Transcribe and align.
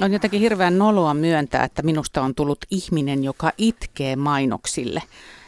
On 0.00 0.12
jotenkin 0.12 0.40
hirveän 0.40 0.78
noloa 0.78 1.14
myöntää, 1.14 1.64
että 1.64 1.82
minusta 1.82 2.22
on 2.22 2.34
tullut 2.34 2.64
ihminen, 2.70 3.24
joka 3.24 3.52
itkee 3.58 4.16
mainoksille. 4.16 5.02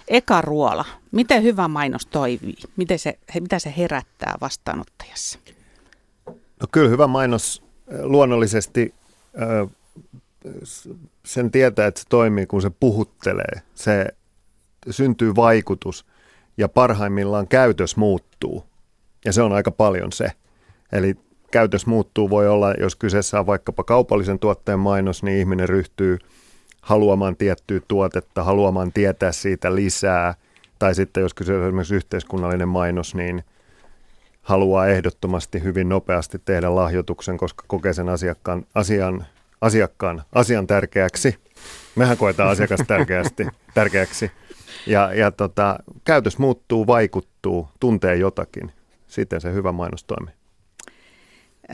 Eka 0.08 0.40
Ruola, 0.40 0.84
miten 1.10 1.42
hyvä 1.42 1.68
mainos 1.68 2.06
toimii? 2.06 2.56
Miten 2.76 2.98
se, 2.98 3.18
mitä 3.40 3.58
se 3.58 3.74
herättää 3.76 4.34
vastaanottajassa? 4.40 5.38
No 6.60 6.66
kyllä 6.72 6.88
hyvä 6.88 7.06
mainos 7.06 7.62
luonnollisesti 8.02 8.94
sen 11.24 11.50
tietää, 11.50 11.86
että 11.86 12.00
se 12.00 12.06
toimii, 12.08 12.46
kun 12.46 12.62
se 12.62 12.70
puhuttelee. 12.70 13.62
Se 13.74 14.06
syntyy 14.90 15.36
vaikutus 15.36 16.06
ja 16.56 16.68
parhaimmillaan 16.68 17.48
käytös 17.48 17.96
muuttuu. 17.96 18.64
Ja 19.24 19.32
se 19.32 19.42
on 19.42 19.52
aika 19.52 19.70
paljon 19.70 20.12
se. 20.12 20.32
Eli 20.92 21.16
käytös 21.50 21.86
muuttuu 21.86 22.30
voi 22.30 22.48
olla, 22.48 22.74
jos 22.80 22.96
kyseessä 22.96 23.40
on 23.40 23.46
vaikkapa 23.46 23.84
kaupallisen 23.84 24.38
tuotteen 24.38 24.78
mainos, 24.78 25.22
niin 25.22 25.38
ihminen 25.38 25.68
ryhtyy 25.68 26.18
haluamaan 26.80 27.36
tiettyä 27.36 27.80
tuotetta, 27.88 28.44
haluamaan 28.44 28.92
tietää 28.92 29.32
siitä 29.32 29.74
lisää. 29.74 30.34
Tai 30.78 30.94
sitten 30.94 31.20
jos 31.20 31.34
kyseessä 31.34 31.60
on 31.60 31.66
esimerkiksi 31.66 31.94
yhteiskunnallinen 31.94 32.68
mainos, 32.68 33.14
niin 33.14 33.44
haluaa 34.42 34.86
ehdottomasti 34.86 35.62
hyvin 35.62 35.88
nopeasti 35.88 36.38
tehdä 36.44 36.74
lahjoituksen, 36.74 37.38
koska 37.38 37.64
kokee 37.66 37.92
sen 37.92 38.08
asiakkaan, 38.08 38.66
asian, 38.74 39.26
asiakkaan 39.60 40.22
asian 40.34 40.66
tärkeäksi. 40.66 41.36
Mehän 41.96 42.16
koetaan 42.16 42.50
asiakas 42.50 42.80
tärkeästi, 42.86 43.46
tärkeäksi. 43.74 44.30
Ja, 44.86 45.14
ja 45.14 45.30
tota, 45.30 45.78
käytös 46.04 46.38
muuttuu, 46.38 46.86
vaikuttuu, 46.86 47.68
tuntee 47.80 48.16
jotakin. 48.16 48.72
Siten 49.06 49.40
se 49.40 49.52
hyvä 49.52 49.72
mainos 49.72 50.04
toimii. 50.04 50.37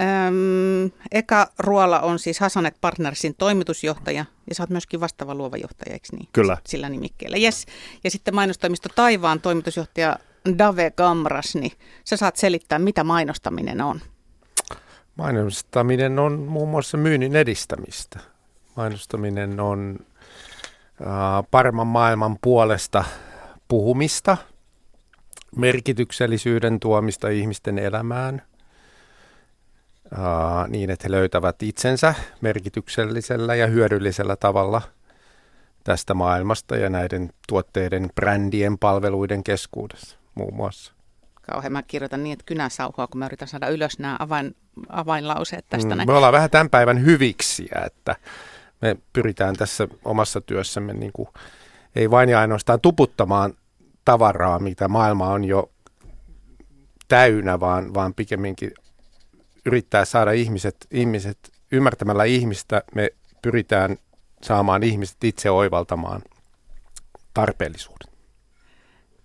Öm, 0.01 0.91
Eka 1.13 1.47
Ruola 1.59 2.01
on 2.01 2.19
siis 2.19 2.41
Hasanet 2.41 2.77
Partnersin 2.81 3.35
toimitusjohtaja 3.39 4.25
ja 4.49 4.55
sä 4.55 4.63
oot 4.63 4.71
myöskin 4.71 5.01
vastaava 5.01 5.35
luova 5.35 5.57
johtaja, 5.57 5.93
eikö 5.93 6.09
niin? 6.13 6.29
Kyllä. 6.33 6.57
Sillä 6.67 6.89
nimikkeellä. 6.89 7.37
Yes. 7.37 7.67
Ja 8.05 8.11
sitten 8.11 8.35
mainostoimisto 8.35 8.89
Taivaan 8.95 9.41
toimitusjohtaja 9.41 10.17
Dave 10.59 10.91
Gamras, 10.91 11.55
niin 11.55 11.73
sä 12.05 12.17
saat 12.17 12.37
selittää, 12.37 12.79
mitä 12.79 13.05
mainostaminen 13.05 13.81
on. 13.81 14.01
Mainostaminen 15.17 16.19
on 16.19 16.33
muun 16.33 16.69
muassa 16.69 16.97
myynnin 16.97 17.37
edistämistä. 17.37 18.21
Mainostaminen 18.77 19.61
on 19.61 19.99
äh, 21.01 21.07
paremman 21.51 21.87
maailman 21.87 22.37
puolesta 22.43 23.05
puhumista, 23.69 24.37
merkityksellisyyden 25.57 26.81
tuomista 26.81 27.29
ihmisten 27.29 27.79
elämään– 27.79 28.43
niin, 30.69 30.91
että 30.91 31.05
he 31.05 31.11
löytävät 31.11 31.63
itsensä 31.63 32.15
merkityksellisellä 32.41 33.55
ja 33.55 33.67
hyödyllisellä 33.67 34.37
tavalla 34.37 34.83
tästä 35.85 36.15
maailmasta 36.15 36.77
ja 36.77 36.91
näiden 36.91 37.31
tuotteiden, 37.49 38.11
brändien, 38.15 38.79
palveluiden 38.79 39.45
keskuudessa 39.45 40.19
muun 40.35 40.55
muassa. 40.55 40.93
Kauhean 41.51 41.73
mä 41.73 41.83
kirjoitan 41.83 42.23
niin, 42.23 42.33
että 42.33 42.45
kynä 42.47 42.69
sauhua, 42.69 43.07
kun 43.07 43.19
mä 43.19 43.27
yritän 43.27 43.49
saada 43.49 43.69
ylös 43.69 43.99
nämä 43.99 44.17
avain, 44.19 44.57
avainlauseet 44.89 45.65
tästä. 45.69 45.95
Mm, 45.95 46.07
me 46.07 46.13
ollaan 46.13 46.33
vähän 46.33 46.51
tämän 46.51 46.71
päivän 46.71 47.05
hyviksiä, 47.05 47.83
että 47.87 48.17
me 48.83 48.97
pyritään 49.13 49.57
tässä 49.57 49.89
omassa 50.05 50.41
työssämme 50.41 50.93
niin 50.93 51.13
kuin, 51.13 51.29
ei 51.97 52.11
vain 52.11 52.29
ja 52.29 52.41
ainoastaan 52.41 52.81
tuputtamaan 52.81 53.55
tavaraa, 54.05 54.59
mitä 54.59 54.89
maailma 54.89 55.29
on 55.29 55.45
jo 55.45 55.71
täynnä, 57.09 57.61
vaan, 57.61 57.95
vaan 57.95 58.15
pikemminkin 58.15 58.71
yrittää 59.67 60.05
saada 60.05 60.33
ihmiset, 60.33 60.77
ihmiset 60.91 61.39
ymmärtämällä 61.73 62.25
ihmistä, 62.25 62.83
me 62.95 63.11
pyritään 63.43 63.97
saamaan 64.43 64.83
ihmiset 64.83 65.25
itse 65.25 65.51
oivaltamaan 65.51 66.23
tarpeellisuuden. 67.35 68.15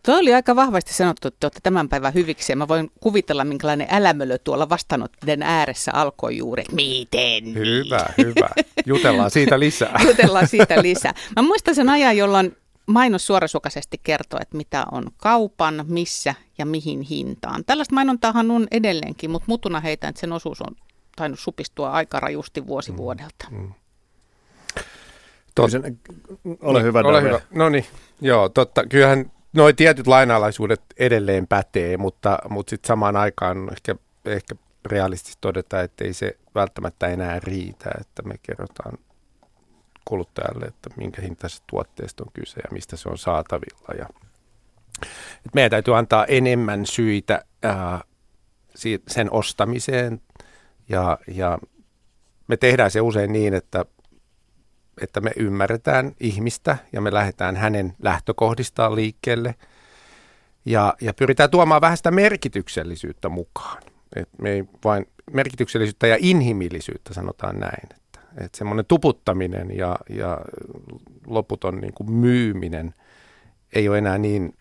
Tuo 0.05 0.17
oli 0.17 0.33
aika 0.33 0.55
vahvasti 0.55 0.93
sanottu, 0.93 1.27
että 1.27 1.45
olette 1.45 1.59
tämän 1.63 1.89
päivän 1.89 2.13
hyviksi. 2.13 2.51
Ja 2.51 2.55
mä 2.55 2.67
voin 2.67 2.91
kuvitella, 2.99 3.43
minkälainen 3.43 3.87
älämölö 3.89 4.37
tuolla 4.37 4.69
vastaanottajien 4.69 5.43
ääressä 5.43 5.91
alkoi 5.93 6.37
juuri. 6.37 6.63
Miten? 6.71 7.55
Hyvä, 7.55 8.05
hyvä. 8.17 8.49
Jutellaan 8.85 9.31
siitä 9.31 9.59
lisää. 9.59 9.99
Jutellaan 10.07 10.47
siitä 10.47 10.81
lisää. 10.81 11.13
Mä 11.35 11.41
muistan 11.41 11.75
sen 11.75 11.89
ajan, 11.89 12.17
jolloin 12.17 12.57
mainos 12.89 13.27
suorasukaisesti 13.27 13.99
kertoo, 14.03 14.39
että 14.41 14.57
mitä 14.57 14.85
on 14.91 15.03
kaupan, 15.17 15.85
missä 15.87 16.35
ja 16.57 16.65
mihin 16.65 17.01
hintaan. 17.01 17.65
Tällaista 17.65 17.95
mainontaahan 17.95 18.51
on 18.51 18.67
edelleenkin, 18.71 19.31
mutta 19.31 19.45
mutuna 19.47 19.79
heitä, 19.79 20.07
että 20.07 20.21
sen 20.21 20.33
osuus 20.33 20.61
on 20.61 20.75
tainnut 21.15 21.39
supistua 21.39 21.91
aika 21.91 22.19
rajusti 22.19 22.67
vuosi 22.67 22.91
mm, 22.91 22.97
vuodelta. 22.97 23.47
Mm. 23.51 23.73
Tot... 25.55 25.71
Ole 26.61 26.83
hyvä, 26.83 26.99
Ole 26.99 27.21
hyvä. 27.21 27.41
No 27.51 27.69
niin, 27.69 27.85
joo, 28.21 28.49
totta. 28.49 28.85
Kyllähän 28.85 29.31
nuo 29.53 29.73
tietyt 29.73 30.07
lainalaisuudet 30.07 30.81
edelleen 30.97 31.47
pätee, 31.47 31.97
mutta, 31.97 32.39
mutta 32.49 32.69
sitten 32.69 32.87
samaan 32.87 33.15
aikaan 33.15 33.69
ehkä, 33.71 33.95
ehkä 34.25 34.55
realistisesti 34.85 35.37
todeta, 35.41 35.81
että 35.81 36.03
ei 36.03 36.13
se 36.13 36.37
välttämättä 36.55 37.07
enää 37.07 37.39
riitä, 37.39 37.89
että 38.01 38.21
me 38.23 38.35
kerrotaan 38.43 38.97
kuluttajalle, 40.09 40.65
että 40.65 40.89
minkä 40.97 41.21
hintaisesta 41.21 41.63
tuotteesta 41.69 42.23
on 42.23 42.31
kyse 42.33 42.59
ja 42.59 42.69
mistä 42.71 42.97
se 42.97 43.09
on 43.09 43.17
saatavilla. 43.17 43.93
Ja, 43.97 44.05
että 45.35 45.49
meidän 45.53 45.71
täytyy 45.71 45.97
antaa 45.97 46.25
enemmän 46.25 46.85
syitä 46.85 47.45
ää, 47.63 48.01
sen 49.07 49.31
ostamiseen 49.31 50.21
ja, 50.89 51.17
ja 51.27 51.59
me 52.47 52.57
tehdään 52.57 52.91
se 52.91 53.01
usein 53.01 53.33
niin, 53.33 53.53
että, 53.53 53.85
että 55.01 55.21
me 55.21 55.31
ymmärretään 55.35 56.11
ihmistä 56.19 56.77
ja 56.93 57.01
me 57.01 57.13
lähdetään 57.13 57.55
hänen 57.55 57.93
lähtökohdistaan 58.03 58.95
liikkeelle 58.95 59.55
ja, 60.65 60.93
ja 61.01 61.13
pyritään 61.13 61.49
tuomaan 61.49 61.81
vähän 61.81 61.97
sitä 61.97 62.11
merkityksellisyyttä 62.11 63.29
mukaan. 63.29 63.83
Et 64.15 64.29
me 64.41 64.49
ei 64.49 64.63
vain 64.83 65.05
merkityksellisyyttä 65.31 66.07
ja 66.07 66.17
inhimillisyyttä 66.19 67.13
sanotaan 67.13 67.59
näin. 67.59 67.89
Että 68.37 68.57
semmoinen 68.57 68.85
tuputtaminen 68.85 69.77
ja, 69.77 69.95
ja 70.09 70.37
loputon 71.27 71.81
niin 71.81 71.93
kuin 71.93 72.11
myyminen 72.11 72.93
ei 73.73 73.89
ole 73.89 73.97
enää 73.97 74.17
niin, 74.17 74.53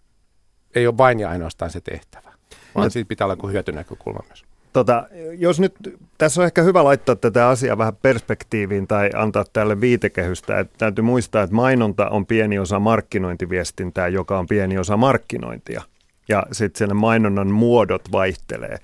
ei 0.74 0.86
ole 0.86 0.96
vain 0.96 1.20
ja 1.20 1.30
ainoastaan 1.30 1.70
se 1.70 1.80
tehtävä, 1.80 2.32
vaan 2.74 2.84
no, 2.84 2.90
siitä 2.90 3.08
pitää 3.08 3.24
olla 3.24 3.36
kuin 3.36 3.52
hyötynäkökulma 3.52 4.20
myös. 4.28 4.44
Tota, 4.72 5.06
jos 5.38 5.60
nyt, 5.60 5.74
tässä 6.18 6.40
on 6.40 6.44
ehkä 6.44 6.62
hyvä 6.62 6.84
laittaa 6.84 7.16
tätä 7.16 7.48
asiaa 7.48 7.78
vähän 7.78 7.96
perspektiiviin 7.96 8.86
tai 8.86 9.10
antaa 9.14 9.44
tälle 9.52 9.80
viitekehystä. 9.80 10.58
Että 10.58 10.78
täytyy 10.78 11.04
muistaa, 11.04 11.42
että 11.42 11.56
mainonta 11.56 12.08
on 12.08 12.26
pieni 12.26 12.58
osa 12.58 12.80
markkinointiviestintää, 12.80 14.08
joka 14.08 14.38
on 14.38 14.46
pieni 14.46 14.78
osa 14.78 14.96
markkinointia. 14.96 15.82
Ja 16.28 16.46
sitten 16.52 16.88
sen 16.88 16.96
mainonnan 16.96 17.48
muodot 17.48 18.12
vaihtelee. 18.12 18.78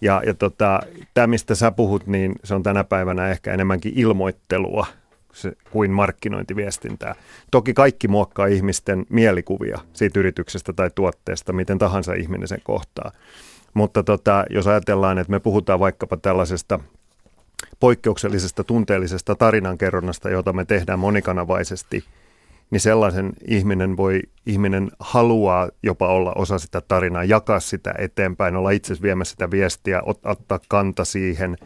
Ja, 0.00 0.22
ja 0.26 0.34
tota, 0.34 0.80
tämä, 1.14 1.26
mistä 1.26 1.54
sä 1.54 1.70
puhut, 1.70 2.06
niin 2.06 2.34
se 2.44 2.54
on 2.54 2.62
tänä 2.62 2.84
päivänä 2.84 3.30
ehkä 3.30 3.52
enemmänkin 3.52 3.92
ilmoittelua 3.96 4.86
se, 5.32 5.52
kuin 5.70 5.90
markkinointiviestintää. 5.90 7.14
Toki 7.50 7.74
kaikki 7.74 8.08
muokkaa 8.08 8.46
ihmisten 8.46 9.06
mielikuvia 9.08 9.78
siitä 9.92 10.20
yrityksestä 10.20 10.72
tai 10.72 10.90
tuotteesta, 10.94 11.52
miten 11.52 11.78
tahansa 11.78 12.14
ihminen 12.14 12.48
sen 12.48 12.60
kohtaa. 12.64 13.12
Mutta 13.74 14.02
tota, 14.02 14.44
jos 14.50 14.66
ajatellaan, 14.66 15.18
että 15.18 15.30
me 15.30 15.40
puhutaan 15.40 15.80
vaikkapa 15.80 16.16
tällaisesta 16.16 16.80
poikkeuksellisesta 17.80 18.64
tunteellisesta 18.64 19.34
tarinankerronnasta, 19.34 20.30
jota 20.30 20.52
me 20.52 20.64
tehdään 20.64 20.98
monikanavaisesti– 20.98 22.04
niin 22.70 22.80
sellaisen 22.80 23.32
ihminen 23.48 23.96
voi, 23.96 24.20
ihminen 24.46 24.90
haluaa 24.98 25.68
jopa 25.82 26.08
olla 26.08 26.32
osa 26.36 26.58
sitä 26.58 26.80
tarinaa, 26.80 27.24
jakaa 27.24 27.60
sitä 27.60 27.94
eteenpäin, 27.98 28.56
olla 28.56 28.70
itse 28.70 28.94
viemässä 29.02 29.32
sitä 29.32 29.50
viestiä, 29.50 30.02
ottaa 30.24 30.60
kanta 30.68 31.04
siihen, 31.04 31.56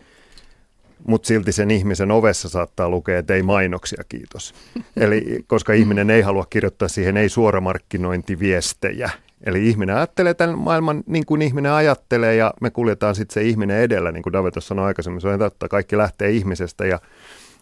mutta 1.07 1.27
silti 1.27 1.53
sen 1.53 1.71
ihmisen 1.71 2.11
ovessa 2.11 2.49
saattaa 2.49 2.89
lukea, 2.89 3.19
että 3.19 3.35
ei 3.35 3.43
mainoksia, 3.43 4.03
kiitos. 4.09 4.55
Eli 4.97 5.45
koska 5.47 5.73
ihminen 5.73 6.11
ei 6.11 6.23
halua 6.23 6.47
kirjoittaa 6.51 6.89
siihen 6.89 7.17
ei 7.17 7.29
suoramarkkinointiviestejä. 7.29 9.11
Eli 9.47 9.69
ihminen 9.69 9.97
ajattelee 9.97 10.35
tämän 10.35 10.59
maailman 10.59 11.03
niin 11.07 11.27
kuin 11.27 11.43
ihminen 11.43 11.73
ajattelee 11.73 12.35
ja 12.35 12.55
me 12.61 12.71
kuljetaan 12.71 13.15
sitten 13.15 13.35
se 13.35 13.43
ihminen 13.43 13.81
edellä, 13.81 14.13
niin 14.13 14.23
kuin 14.23 14.33
David 14.33 14.53
sanoi 14.59 14.87
aikaisemmin. 14.87 15.21
Se 15.21 15.29
on 15.29 15.39
totta, 15.39 15.69
kaikki 15.69 15.97
lähtee 15.97 16.31
ihmisestä 16.31 16.87
ja 16.87 17.01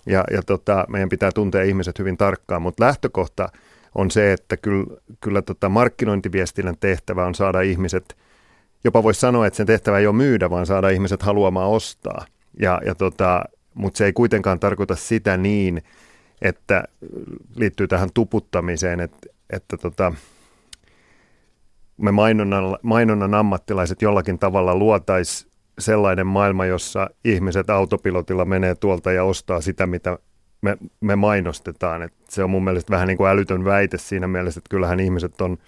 ja, 0.06 0.24
ja 0.30 0.42
tota, 0.42 0.84
meidän 0.88 1.08
pitää 1.08 1.32
tuntea 1.32 1.62
ihmiset 1.62 1.98
hyvin 1.98 2.16
tarkkaan, 2.16 2.62
mutta 2.62 2.84
lähtökohta 2.84 3.48
on 3.94 4.10
se, 4.10 4.32
että 4.32 4.56
kyllä, 4.56 4.86
kyllä 5.20 5.42
tota 5.42 5.68
markkinointiviestinnän 5.68 6.76
tehtävä 6.80 7.26
on 7.26 7.34
saada 7.34 7.60
ihmiset, 7.60 8.16
jopa 8.84 9.02
voisi 9.02 9.20
sanoa, 9.20 9.46
että 9.46 9.56
sen 9.56 9.66
tehtävä 9.66 9.98
ei 9.98 10.06
ole 10.06 10.16
myydä, 10.16 10.50
vaan 10.50 10.66
saada 10.66 10.88
ihmiset 10.88 11.22
haluamaan 11.22 11.70
ostaa. 11.70 12.26
Ja, 12.60 12.80
ja 12.86 12.94
tota, 12.94 13.44
mutta 13.74 13.98
se 13.98 14.04
ei 14.04 14.12
kuitenkaan 14.12 14.60
tarkoita 14.60 14.96
sitä 14.96 15.36
niin, 15.36 15.82
että 16.42 16.84
liittyy 17.56 17.88
tähän 17.88 18.08
tuputtamiseen, 18.14 19.00
että, 19.00 19.28
että 19.50 19.76
tota, 19.76 20.12
me 21.96 22.12
mainonnan, 22.12 22.78
mainonnan 22.82 23.34
ammattilaiset 23.34 24.02
jollakin 24.02 24.38
tavalla 24.38 24.74
luotais 24.74 25.48
sellainen 25.78 26.26
maailma, 26.26 26.66
jossa 26.66 27.10
ihmiset 27.24 27.70
autopilotilla 27.70 28.44
menee 28.44 28.74
tuolta 28.74 29.12
ja 29.12 29.24
ostaa 29.24 29.60
sitä, 29.60 29.86
mitä 29.86 30.18
me, 30.62 30.76
me 31.00 31.16
mainostetaan. 31.16 32.02
Et 32.02 32.12
se 32.28 32.44
on 32.44 32.50
mun 32.50 32.64
mielestä 32.64 32.90
vähän 32.90 33.08
niin 33.08 33.16
kuin 33.16 33.30
älytön 33.30 33.64
väite 33.64 33.98
siinä 33.98 34.26
mielessä, 34.28 34.58
että 34.58 34.70
kyllähän 34.70 35.00
ihmiset 35.00 35.40
on 35.40 35.58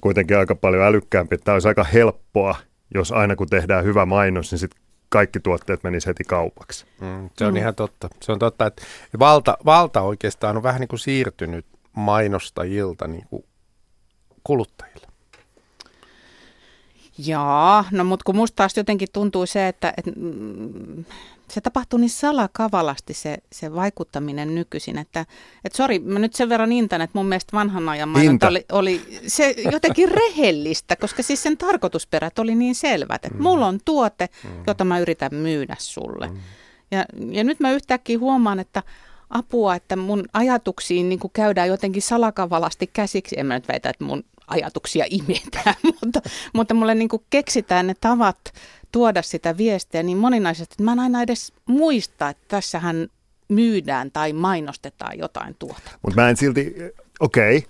kuitenkin 0.00 0.38
aika 0.38 0.54
paljon 0.54 0.82
älykkäämpi. 0.82 1.38
Tämä 1.38 1.52
olisi 1.52 1.68
aika 1.68 1.84
helppoa, 1.84 2.56
jos 2.94 3.12
aina 3.12 3.36
kun 3.36 3.48
tehdään 3.48 3.84
hyvä 3.84 4.06
mainos, 4.06 4.50
niin 4.50 4.58
sitten 4.58 4.82
kaikki 5.08 5.40
tuotteet 5.40 5.82
menisivät 5.82 6.08
heti 6.08 6.24
kaupaksi. 6.24 6.86
Mm, 7.00 7.30
se 7.36 7.46
on 7.46 7.54
mm. 7.54 7.56
ihan 7.56 7.74
totta. 7.74 8.08
Se 8.22 8.32
on 8.32 8.38
totta, 8.38 8.66
että 8.66 8.82
valta, 9.18 9.58
valta 9.64 10.00
oikeastaan 10.00 10.56
on 10.56 10.62
vähän 10.62 10.80
niin 10.80 10.88
kuin 10.88 11.00
siirtynyt 11.00 11.66
mainostajilta 11.92 13.06
niin 13.06 13.26
kuin 13.30 13.44
kuluttajille. 14.44 15.05
Joo, 17.18 17.84
no 17.90 18.04
mutta 18.04 18.24
kun 18.24 18.36
musta 18.36 18.56
taas 18.56 18.76
jotenkin 18.76 19.08
tuntuu 19.12 19.46
se, 19.46 19.68
että, 19.68 19.94
että 19.96 20.10
mm, 20.16 21.04
se 21.50 21.60
tapahtuu 21.60 21.98
niin 21.98 22.10
salakavalasti 22.10 23.14
se, 23.14 23.36
se 23.52 23.74
vaikuttaminen 23.74 24.54
nykyisin, 24.54 24.98
että 24.98 25.26
et 25.64 25.72
sori, 25.72 25.98
mä 25.98 26.18
nyt 26.18 26.34
sen 26.34 26.48
verran 26.48 26.72
intan, 26.72 27.00
että 27.00 27.18
mun 27.18 27.26
mielestä 27.26 27.56
vanhan 27.56 27.88
ajan 27.88 28.08
mainonta 28.08 28.48
oli, 28.48 28.64
oli 28.72 29.02
se 29.26 29.54
jotenkin 29.72 30.08
rehellistä, 30.08 30.96
koska 30.96 31.22
siis 31.22 31.42
sen 31.42 31.56
tarkoitusperät 31.56 32.38
oli 32.38 32.54
niin 32.54 32.74
selvät, 32.74 33.24
että 33.24 33.38
mm. 33.38 33.42
mulla 33.42 33.66
on 33.66 33.78
tuote, 33.84 34.28
jota 34.66 34.84
mä 34.84 34.98
yritän 34.98 35.34
myydä 35.34 35.76
sulle. 35.78 36.26
Mm. 36.26 36.36
Ja, 36.90 37.04
ja 37.30 37.44
nyt 37.44 37.60
mä 37.60 37.72
yhtäkkiä 37.72 38.18
huomaan, 38.18 38.58
että 38.60 38.82
apua, 39.30 39.74
että 39.74 39.96
mun 39.96 40.24
ajatuksiin 40.32 41.08
niin 41.08 41.20
käydään 41.32 41.68
jotenkin 41.68 42.02
salakavalasti 42.02 42.86
käsiksi. 42.92 43.38
En 43.38 43.46
mä 43.46 43.54
nyt 43.54 43.68
väitä, 43.68 43.90
että 43.90 44.04
mun 44.04 44.24
ajatuksia 44.46 45.04
imetään, 45.10 45.74
mutta, 46.02 46.20
mutta 46.52 46.74
mulle 46.74 46.94
niin 46.94 47.08
keksitään 47.30 47.86
ne 47.86 47.94
tavat 48.00 48.52
tuoda 48.92 49.22
sitä 49.22 49.56
viestiä 49.56 50.02
niin 50.02 50.18
moninaisesti, 50.18 50.74
että 50.74 50.82
mä 50.82 50.92
en 50.92 50.98
aina 50.98 51.22
edes 51.22 51.52
muista, 51.66 52.28
että 52.28 52.44
tässähän 52.48 53.08
myydään 53.48 54.10
tai 54.10 54.32
mainostetaan 54.32 55.18
jotain 55.18 55.56
tuotetta. 55.58 55.90
Mutta 56.02 56.20
mä 56.20 56.28
en 56.28 56.36
silti, 56.36 56.74
okei, 57.20 57.56
okay, 57.56 57.68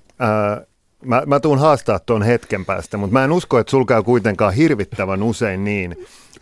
äh, 0.61 0.67
mä, 1.05 1.23
mä 1.27 1.41
tuun 1.41 1.59
haastaa 1.59 1.99
tuon 1.99 2.23
hetken 2.23 2.65
päästä, 2.65 2.97
mutta 2.97 3.13
mä 3.13 3.25
en 3.25 3.33
usko, 3.33 3.59
että 3.59 3.71
sulkaa 3.71 4.03
kuitenkaan 4.03 4.55
hirvittävän 4.55 5.23
usein 5.23 5.65
niin, 5.65 5.93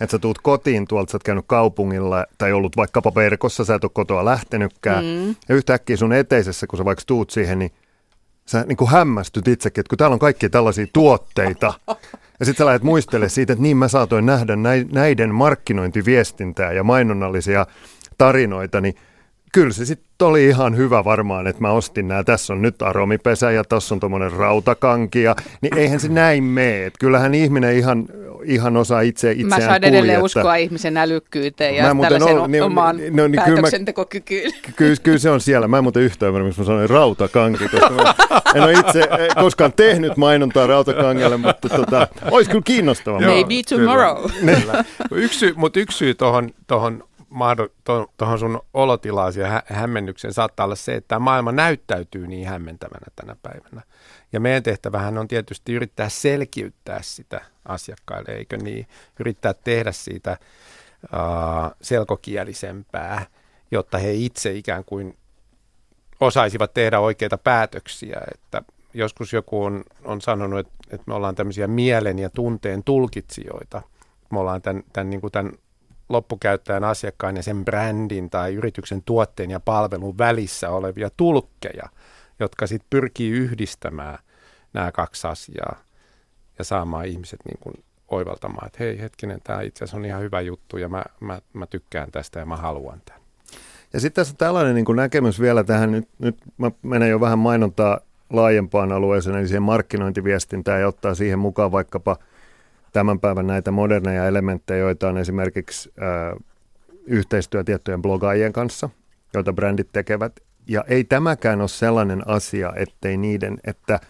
että 0.00 0.10
sä 0.10 0.18
tuut 0.18 0.38
kotiin 0.38 0.86
tuolta, 0.86 1.10
sä 1.10 1.16
oot 1.16 1.22
käynyt 1.22 1.44
kaupungilla 1.48 2.26
tai 2.38 2.52
ollut 2.52 2.76
vaikkapa 2.76 3.14
verkossa, 3.14 3.64
sä 3.64 3.74
et 3.74 3.84
ole 3.84 3.90
kotoa 3.94 4.24
lähtenytkään, 4.24 5.04
mm. 5.04 5.28
ja 5.48 5.54
yhtäkkiä 5.54 5.96
sun 5.96 6.12
eteisessä, 6.12 6.66
kun 6.66 6.76
sä 6.76 6.84
vaikka 6.84 7.04
tuut 7.06 7.30
siihen, 7.30 7.58
niin 7.58 7.70
sä 8.46 8.64
niin 8.68 8.76
kuin 8.76 8.90
hämmästyt 8.90 9.48
itsekin, 9.48 9.80
että 9.80 9.88
kun 9.88 9.98
täällä 9.98 10.14
on 10.14 10.20
kaikki 10.20 10.48
tällaisia 10.48 10.86
tuotteita, 10.92 11.74
ja 12.40 12.46
sitten 12.46 12.64
sä 12.64 12.66
lähdet 12.66 12.82
muistele 12.82 13.28
siitä, 13.28 13.52
että 13.52 13.62
niin 13.62 13.76
mä 13.76 13.88
saatoin 13.88 14.26
nähdä 14.26 14.56
näiden 14.92 15.34
markkinointiviestintää 15.34 16.72
ja 16.72 16.84
mainonnallisia 16.84 17.66
tarinoita, 18.18 18.80
niin 18.80 18.94
kyllä 19.54 19.72
se 19.72 19.84
sitten 19.84 20.28
oli 20.28 20.46
ihan 20.46 20.76
hyvä 20.76 21.04
varmaan, 21.04 21.46
että 21.46 21.62
mä 21.62 21.70
ostin 21.70 22.08
nämä. 22.08 22.24
Tässä 22.24 22.52
on 22.52 22.62
nyt 22.62 22.82
aromipesä 22.82 23.50
ja 23.50 23.64
tässä 23.64 23.94
on 23.94 24.00
tuommoinen 24.00 24.32
rautakankia. 24.32 25.36
Niin 25.60 25.78
eihän 25.78 26.00
se 26.00 26.08
näin 26.08 26.44
mene. 26.44 26.90
Kyllähän 27.00 27.34
ihminen 27.34 27.76
ihan, 27.76 28.08
ihan 28.44 28.76
osaa 28.76 29.00
itse 29.00 29.32
itseään 29.32 29.62
Mä 29.62 29.66
saan 29.66 29.84
edelleen 29.84 30.14
että... 30.14 30.24
uskoa 30.24 30.56
ihmisen 30.56 30.96
älykkyyteen 30.96 31.76
ja 31.76 31.94
mä 31.94 32.02
tällaisen 32.02 32.38
ol, 32.38 32.46
niin, 32.46 32.62
omaan 32.62 32.96
no, 33.10 33.26
niin, 33.28 33.42
päätöksentekokykyyn. 33.44 34.52
Kyllä, 34.52 34.74
kyllä, 34.76 34.96
kyllä, 35.02 35.18
se 35.18 35.30
on 35.30 35.40
siellä. 35.40 35.68
Mä 35.68 35.78
en 35.78 35.84
muuten 35.84 36.02
yhtään 36.02 36.28
ymmärrä, 36.28 36.46
miksi 36.46 36.60
mä 36.60 36.66
sanoin 36.66 36.90
rautakanki, 36.90 37.68
koska 37.68 37.90
mä 37.90 38.14
en 38.54 38.62
ole 38.62 38.72
itse 38.72 39.00
eh, 39.00 39.34
koskaan 39.34 39.72
tehnyt 39.72 40.16
mainontaa 40.16 40.66
rautakangelle, 40.66 41.36
mutta 41.36 41.68
tota, 41.68 42.08
olisi 42.30 42.50
kyllä 42.50 42.62
kiinnostavaa. 42.64 43.20
Maybe 43.20 43.54
tomorrow. 43.68 44.30
yksi, 45.10 45.52
mutta 45.56 45.80
yksi 45.80 45.98
syy 45.98 46.14
tuohon 46.66 47.04
tuohon 48.16 48.38
sun 48.38 48.60
olotilaasi 48.74 49.40
ja 49.40 49.48
hä- 49.48 49.62
hämmennykseen 49.66 50.34
saattaa 50.34 50.64
olla 50.64 50.74
se, 50.74 50.94
että 50.94 51.18
maailma 51.18 51.52
näyttäytyy 51.52 52.26
niin 52.26 52.48
hämmentävänä 52.48 53.06
tänä 53.16 53.36
päivänä. 53.42 53.82
Ja 54.32 54.40
meidän 54.40 54.62
tehtävähän 54.62 55.18
on 55.18 55.28
tietysti 55.28 55.72
yrittää 55.72 56.08
selkiyttää 56.08 57.02
sitä 57.02 57.40
asiakkaille, 57.64 58.32
eikö 58.32 58.56
niin? 58.56 58.86
Yrittää 59.20 59.54
tehdä 59.54 59.92
siitä 59.92 60.36
uh, 61.04 61.76
selkokielisempää, 61.82 63.26
jotta 63.70 63.98
he 63.98 64.12
itse 64.12 64.52
ikään 64.52 64.84
kuin 64.84 65.16
osaisivat 66.20 66.74
tehdä 66.74 67.00
oikeita 67.00 67.38
päätöksiä. 67.38 68.20
Että 68.34 68.62
joskus 68.94 69.32
joku 69.32 69.64
on, 69.64 69.84
on 70.04 70.20
sanonut, 70.20 70.58
että, 70.58 70.72
että 70.90 71.04
me 71.06 71.14
ollaan 71.14 71.34
tämmöisiä 71.34 71.66
mielen 71.66 72.18
ja 72.18 72.30
tunteen 72.30 72.84
tulkitsijoita. 72.84 73.82
Me 74.30 74.38
ollaan 74.38 74.62
tämän, 74.62 74.82
tämän, 74.92 75.10
niin 75.10 75.20
kuin 75.20 75.32
tämän 75.32 75.52
loppukäyttäjän 76.08 76.84
asiakkaan 76.84 77.36
ja 77.36 77.42
sen 77.42 77.64
brändin 77.64 78.30
tai 78.30 78.54
yrityksen 78.54 79.02
tuotteen 79.02 79.50
ja 79.50 79.60
palvelun 79.60 80.18
välissä 80.18 80.70
olevia 80.70 81.10
tulkkeja, 81.16 81.88
jotka 82.40 82.66
sitten 82.66 82.86
pyrkii 82.90 83.30
yhdistämään 83.30 84.18
nämä 84.72 84.92
kaksi 84.92 85.26
asiaa 85.26 85.76
ja 86.58 86.64
saamaan 86.64 87.06
ihmiset 87.06 87.40
niin 87.44 87.58
kuin 87.60 87.74
oivaltamaan, 88.08 88.66
että 88.66 88.76
hei 88.80 89.00
hetkinen, 89.00 89.40
tämä 89.44 89.62
itse 89.62 89.84
asiassa 89.84 89.96
on 89.96 90.04
ihan 90.04 90.22
hyvä 90.22 90.40
juttu 90.40 90.76
ja 90.76 90.88
mä, 90.88 91.04
mä, 91.20 91.40
mä 91.52 91.66
tykkään 91.66 92.10
tästä 92.10 92.38
ja 92.38 92.46
mä 92.46 92.56
haluan 92.56 93.02
tämän. 93.04 93.20
Ja 93.92 94.00
sitten 94.00 94.24
tässä 94.24 94.34
tällainen 94.38 94.74
niin 94.74 94.84
kuin 94.84 94.96
näkemys 94.96 95.40
vielä 95.40 95.64
tähän, 95.64 95.92
nyt, 95.92 96.08
nyt 96.18 96.36
mä 96.58 96.70
menen 96.82 97.10
jo 97.10 97.20
vähän 97.20 97.38
mainontaa 97.38 98.00
laajempaan 98.30 98.92
alueeseen, 98.92 99.36
eli 99.36 99.46
siihen 99.46 99.62
markkinointiviestintään 99.62 100.80
ja 100.80 100.88
ottaa 100.88 101.14
siihen 101.14 101.38
mukaan 101.38 101.72
vaikkapa– 101.72 102.16
tämän 102.94 103.20
päivän 103.20 103.46
näitä 103.46 103.70
moderneja 103.70 104.26
elementtejä, 104.26 104.78
joita 104.78 105.08
on 105.08 105.18
esimerkiksi 105.18 105.92
ö, 105.98 106.40
yhteistyö 107.06 107.64
tiettyjen 107.64 108.02
blogaajien 108.02 108.52
kanssa, 108.52 108.90
joita 109.34 109.52
brändit 109.52 109.88
tekevät. 109.92 110.40
Ja 110.66 110.84
ei 110.88 111.04
tämäkään 111.04 111.60
ole 111.60 111.68
sellainen 111.68 112.28
asia, 112.28 112.72
ettei 112.76 113.16
niiden, 113.16 113.58
että 113.64 114.00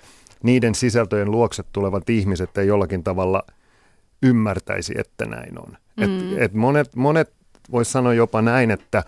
niiden 0.42 0.74
sisältöjen 0.74 1.30
luokset 1.30 1.66
tulevat 1.72 2.10
ihmiset 2.10 2.58
ei 2.58 2.66
jollakin 2.66 3.04
tavalla 3.04 3.42
ymmärtäisi, 4.22 4.94
että 4.98 5.26
näin 5.26 5.60
on. 5.60 5.76
Mm. 5.96 6.02
Et, 6.04 6.42
et 6.42 6.54
monet, 6.54 6.96
monet 6.96 7.32
voisi 7.72 7.92
sanoa 7.92 8.14
jopa 8.14 8.42
näin, 8.42 8.70
että 8.70 9.02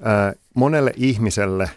ö, 0.00 0.38
monelle 0.54 0.92
ihmiselle, 0.96 1.70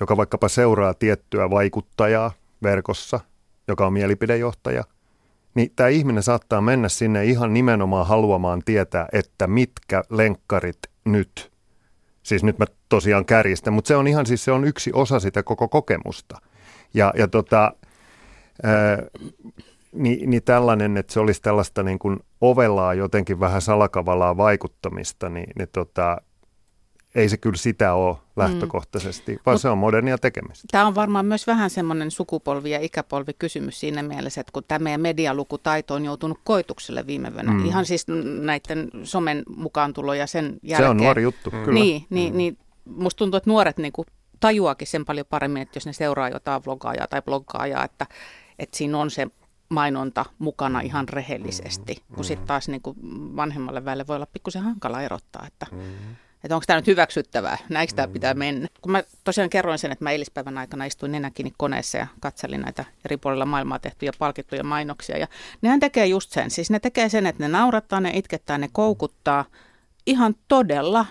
joka 0.00 0.16
vaikkapa 0.16 0.48
seuraa 0.48 0.94
tiettyä 0.94 1.50
vaikuttajaa 1.50 2.32
verkossa, 2.62 3.20
joka 3.68 3.86
on 3.86 3.92
mielipidejohtaja– 3.92 4.84
niin 5.54 5.72
tämä 5.76 5.88
ihminen 5.88 6.22
saattaa 6.22 6.60
mennä 6.60 6.88
sinne 6.88 7.24
ihan 7.24 7.54
nimenomaan 7.54 8.06
haluamaan 8.06 8.62
tietää, 8.64 9.08
että 9.12 9.46
mitkä 9.46 10.02
lenkkarit 10.10 10.78
nyt, 11.04 11.52
siis 12.22 12.44
nyt 12.44 12.58
mä 12.58 12.64
tosiaan 12.88 13.24
kärjistän, 13.24 13.72
mutta 13.72 13.88
se 13.88 13.96
on 13.96 14.06
ihan 14.06 14.26
siis 14.26 14.44
se 14.44 14.52
on 14.52 14.64
yksi 14.64 14.90
osa 14.94 15.20
sitä 15.20 15.42
koko 15.42 15.68
kokemusta. 15.68 16.38
Ja, 16.94 17.12
ja 17.16 17.28
tota, 17.28 17.72
ää, 18.62 19.02
niin, 19.92 20.30
niin 20.30 20.42
tällainen, 20.42 20.96
että 20.96 21.12
se 21.12 21.20
olisi 21.20 21.42
tällaista 21.42 21.82
niin 21.82 21.98
kuin 21.98 22.20
ovelaa 22.40 22.94
jotenkin 22.94 23.40
vähän 23.40 23.62
salakavalaa 23.62 24.36
vaikuttamista, 24.36 25.28
niin, 25.28 25.50
niin 25.58 25.68
tota, 25.72 26.16
ei 27.14 27.28
se 27.28 27.36
kyllä 27.36 27.56
sitä 27.56 27.94
ole 27.94 28.16
lähtökohtaisesti, 28.36 29.32
mm. 29.32 29.38
vaan 29.46 29.54
Mut, 29.54 29.60
se 29.60 29.68
on 29.68 29.78
modernia 29.78 30.18
tekemistä. 30.18 30.68
Tämä 30.70 30.86
on 30.86 30.94
varmaan 30.94 31.26
myös 31.26 31.46
vähän 31.46 31.70
semmoinen 31.70 32.10
sukupolvi- 32.10 32.70
ja 32.70 32.80
ikäpolvikysymys 32.80 33.80
siinä 33.80 34.02
mielessä, 34.02 34.40
että 34.40 34.52
kun 34.52 34.64
tämä 34.68 34.78
meidän 34.78 35.00
medialukutaito 35.00 35.94
on 35.94 36.04
joutunut 36.04 36.40
koitukselle 36.44 37.06
viime 37.06 37.34
vuonna, 37.34 37.52
mm. 37.52 37.64
ihan 37.64 37.86
siis 37.86 38.06
näiden 38.40 38.90
somen 39.02 39.42
mukaan 39.56 39.92
tulo 39.92 40.14
ja 40.14 40.26
sen 40.26 40.58
jälkeen. 40.62 40.88
Se 40.88 40.90
on 40.90 40.96
nuori 40.96 41.22
juttu, 41.22 41.50
mm. 41.50 41.64
kyllä. 41.64 41.80
Niin, 41.80 42.06
niin, 42.10 42.32
mm. 42.32 42.36
niin 42.36 42.58
musta 42.84 43.18
tuntuu, 43.18 43.36
että 43.36 43.50
nuoret 43.50 43.78
niin 43.78 43.92
kuin 43.92 44.06
tajuakin 44.40 44.88
sen 44.88 45.04
paljon 45.04 45.26
paremmin, 45.30 45.62
että 45.62 45.76
jos 45.76 45.86
ne 45.86 45.92
seuraa 45.92 46.28
jotain 46.28 46.62
vlogaajaa 46.66 47.06
tai 47.06 47.22
bloggaajaa, 47.22 47.84
että, 47.84 48.06
että 48.58 48.76
siinä 48.76 48.98
on 48.98 49.10
se 49.10 49.26
mainonta 49.68 50.24
mukana 50.38 50.80
ihan 50.80 51.08
rehellisesti, 51.08 51.94
mm. 51.94 52.14
kun 52.14 52.24
sitten 52.24 52.46
taas 52.46 52.68
niin 52.68 52.82
kuin 52.82 52.96
vanhemmalle 53.36 53.84
väelle 53.84 54.06
voi 54.06 54.16
olla 54.16 54.26
pikkusen 54.26 54.62
hankala 54.62 55.02
erottaa, 55.02 55.46
että 55.46 55.66
mm 55.72 55.78
että 56.44 56.54
onko 56.54 56.64
tämä 56.66 56.78
nyt 56.78 56.86
hyväksyttävää, 56.86 57.58
näinkö 57.68 57.94
tämä 57.94 58.08
pitää 58.08 58.34
mennä. 58.34 58.68
Kun 58.80 58.92
mä 58.92 59.02
tosiaan 59.24 59.50
kerroin 59.50 59.78
sen, 59.78 59.92
että 59.92 60.04
mä 60.04 60.10
eilispäivän 60.10 60.58
aikana 60.58 60.84
istuin 60.84 61.12
nenäkiinni 61.12 61.52
koneessa 61.56 61.98
ja 61.98 62.06
katselin 62.20 62.60
näitä 62.60 62.84
eri 63.04 63.16
puolilla 63.16 63.46
maailmaa 63.46 63.78
tehtyjä 63.78 64.12
palkittuja 64.18 64.64
mainoksia. 64.64 65.18
Ja 65.18 65.26
nehän 65.62 65.80
tekee 65.80 66.06
just 66.06 66.30
sen, 66.30 66.50
siis 66.50 66.70
ne 66.70 66.80
tekee 66.80 67.08
sen, 67.08 67.26
että 67.26 67.42
ne 67.42 67.48
naurattaa, 67.48 68.00
ne 68.00 68.10
itkettää, 68.14 68.58
ne 68.58 68.68
koukuttaa 68.72 69.44
ihan 70.06 70.34
todella 70.48 71.06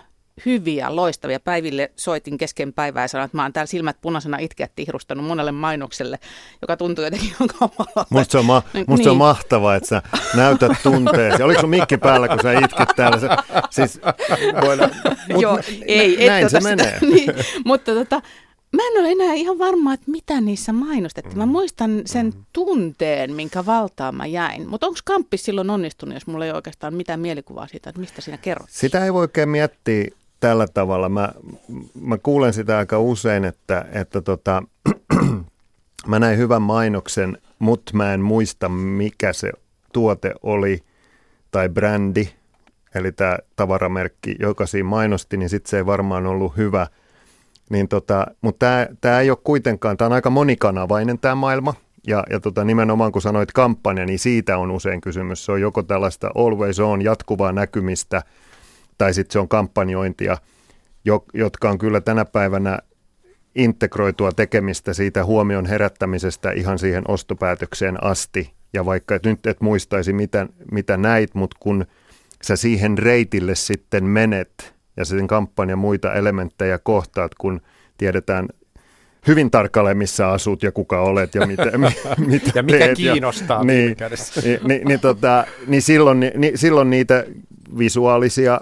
hyviä, 0.46 0.96
loistavia. 0.96 1.40
Päiville 1.40 1.92
soitin 1.96 2.38
kesken 2.38 2.74
päivää 2.74 3.04
ja 3.04 3.08
sanoin, 3.08 3.26
että 3.26 3.38
mä 3.38 3.44
oon 3.44 3.54
täällä 3.54 3.68
silmät 3.68 3.98
punaisena 4.02 4.38
itkeä 4.38 4.68
tihrustanut 4.76 5.26
monelle 5.26 5.52
mainokselle, 5.52 6.20
joka 6.62 6.78
tuntuu 6.78 7.04
jotenkin 7.04 7.34
kamalalta. 7.60 8.06
Musta 8.10 8.32
se 8.32 8.38
on, 8.38 8.46
ma- 8.46 8.64
musta 8.74 8.94
niin. 8.96 9.04
se 9.04 9.10
on 9.10 9.18
mahtavaa, 9.18 9.76
että 9.76 9.90
sä 9.90 10.02
näytät 10.36 10.72
tunteesi. 10.84 11.44
Oliko 11.44 11.62
sun 11.62 11.70
mikki 11.70 11.98
päällä, 11.98 12.28
kun 12.28 12.40
sä 12.44 12.52
itket 12.52 12.90
täällä? 12.96 13.20
Se, 13.20 13.28
siis, 13.70 14.00
voidaan, 14.66 14.92
mut, 15.34 15.42
Joo, 15.42 15.60
ei. 15.86 16.28
Näin 16.28 16.50
se 16.50 16.60
sitä, 16.60 16.70
menee. 16.70 16.98
niin, 17.14 17.34
mutta 17.66 17.94
tota, 17.94 18.22
Mä 18.76 18.82
en 18.88 19.00
ole 19.00 19.12
enää 19.12 19.34
ihan 19.34 19.60
varma, 19.60 19.94
että 19.94 20.12
mitä 20.12 20.42
niissä 20.42 20.74
mainostettiin. 20.74 21.38
Mä 21.38 21.46
muistan 21.46 22.02
sen 22.06 22.26
mm. 22.26 22.46
tunteen, 22.54 23.34
minkä 23.34 23.66
valtaan 23.66 24.16
mä 24.16 24.26
jäin. 24.26 24.70
Mutta 24.70 24.88
onko 24.88 25.00
kamppi 25.06 25.38
silloin 25.38 25.70
onnistunut, 25.70 26.14
jos 26.14 26.28
mulla 26.28 26.46
ei 26.46 26.52
oikeastaan 26.52 26.94
mitään 26.94 27.20
mielikuvaa 27.20 27.68
siitä, 27.68 27.90
että 27.90 28.00
mistä 28.00 28.22
siinä 28.22 28.38
kerrot? 28.38 28.70
Sitä 28.70 29.06
ei 29.06 29.14
voi 29.14 29.22
oikein 29.22 29.50
miettiä 29.50 30.06
tällä 30.42 30.68
tavalla. 30.74 31.10
Mä, 31.10 31.30
mä 32.02 32.18
kuulen 32.18 32.54
sitä 32.54 32.78
aika 32.78 33.00
usein, 33.00 33.46
että, 33.46 33.86
että 33.92 34.22
tota, 34.22 34.64
mä 36.08 36.20
näin 36.20 36.38
hyvän 36.38 36.62
mainoksen, 36.62 37.38
mutta 37.60 37.92
mä 37.96 38.14
en 38.14 38.22
muista, 38.22 38.70
mikä 38.70 39.34
se 39.34 39.52
tuote 39.94 40.34
oli 40.44 40.80
tai 41.52 41.70
brändi, 41.70 42.30
eli 42.96 43.12
tämä 43.12 43.38
tavaramerkki, 43.56 44.36
joka 44.40 44.66
siinä 44.66 44.90
mainosti, 44.90 45.38
niin 45.38 45.50
sitten 45.50 45.70
se 45.70 45.78
ei 45.78 45.86
varmaan 45.86 46.28
ollut 46.28 46.58
hyvä. 46.58 46.88
Niin 47.70 47.88
tota, 47.88 48.28
mutta 48.42 48.66
tämä 49.02 49.20
ei 49.20 49.30
ole 49.30 49.38
kuitenkaan, 49.44 49.98
tämä 49.98 50.06
on 50.06 50.14
aika 50.14 50.30
monikanavainen 50.30 51.20
tämä 51.20 51.36
maailma, 51.36 51.74
ja, 52.08 52.24
ja 52.30 52.40
tota, 52.40 52.64
nimenomaan 52.64 53.12
kun 53.12 53.22
sanoit 53.22 53.52
kampanja, 53.52 54.06
niin 54.06 54.20
siitä 54.20 54.58
on 54.58 54.72
usein 54.72 55.02
kysymys. 55.02 55.46
Se 55.46 55.52
on 55.52 55.62
joko 55.62 55.84
tällaista 55.84 56.32
always 56.36 56.80
on, 56.80 57.02
jatkuvaa 57.02 57.52
näkymistä, 57.52 58.24
tai 59.02 59.14
sitten 59.14 59.34
se 59.34 59.40
on 59.40 59.48
kampanjointia, 59.48 60.38
jo, 61.06 61.26
jotka 61.34 61.70
on 61.70 61.78
kyllä 61.78 62.02
tänä 62.02 62.26
päivänä 62.26 62.80
integroitua 63.56 64.32
tekemistä 64.32 64.94
siitä 64.94 65.26
huomion 65.26 65.66
herättämisestä 65.66 66.52
ihan 66.52 66.80
siihen 66.80 67.04
ostopäätökseen 67.08 68.04
asti. 68.04 68.54
Ja 68.74 68.86
vaikka 68.86 69.16
et 69.16 69.24
nyt 69.26 69.48
et 69.48 69.62
muistaisi, 69.62 70.14
mitä, 70.14 70.48
mitä 70.72 70.98
näit, 70.98 71.36
mutta 71.36 71.58
kun 71.60 71.86
sä 72.44 72.56
siihen 72.56 72.98
reitille 72.98 73.56
sitten 73.56 74.04
menet 74.04 74.74
ja 74.98 75.06
sen 75.06 75.28
kampanjan 75.28 75.80
muita 75.80 76.14
elementtejä 76.14 76.80
kohtaat, 76.80 77.36
kun 77.36 77.62
tiedetään 77.98 78.48
hyvin 79.28 79.52
tarkalleen, 79.52 79.98
missä 79.98 80.30
asut 80.30 80.64
ja 80.64 80.72
kuka 80.72 81.02
olet 81.02 81.36
ja 81.36 81.48
mitä, 81.48 81.66
mi, 81.78 81.88
mitä 82.18 82.52
ja 82.56 82.64
mikä 82.64 82.78
teet. 82.78 82.98
kiinnostaa 82.98 83.60
ja, 83.60 83.64
niin, 83.64 83.98
niin, 84.44 84.60
niin, 84.64 84.88
niin, 84.88 85.00
tota, 85.00 85.46
niin, 85.68 85.82
silloin, 85.82 86.20
niin, 86.20 86.58
silloin 86.58 86.90
niitä 86.90 87.26
visuaalisia, 87.78 88.62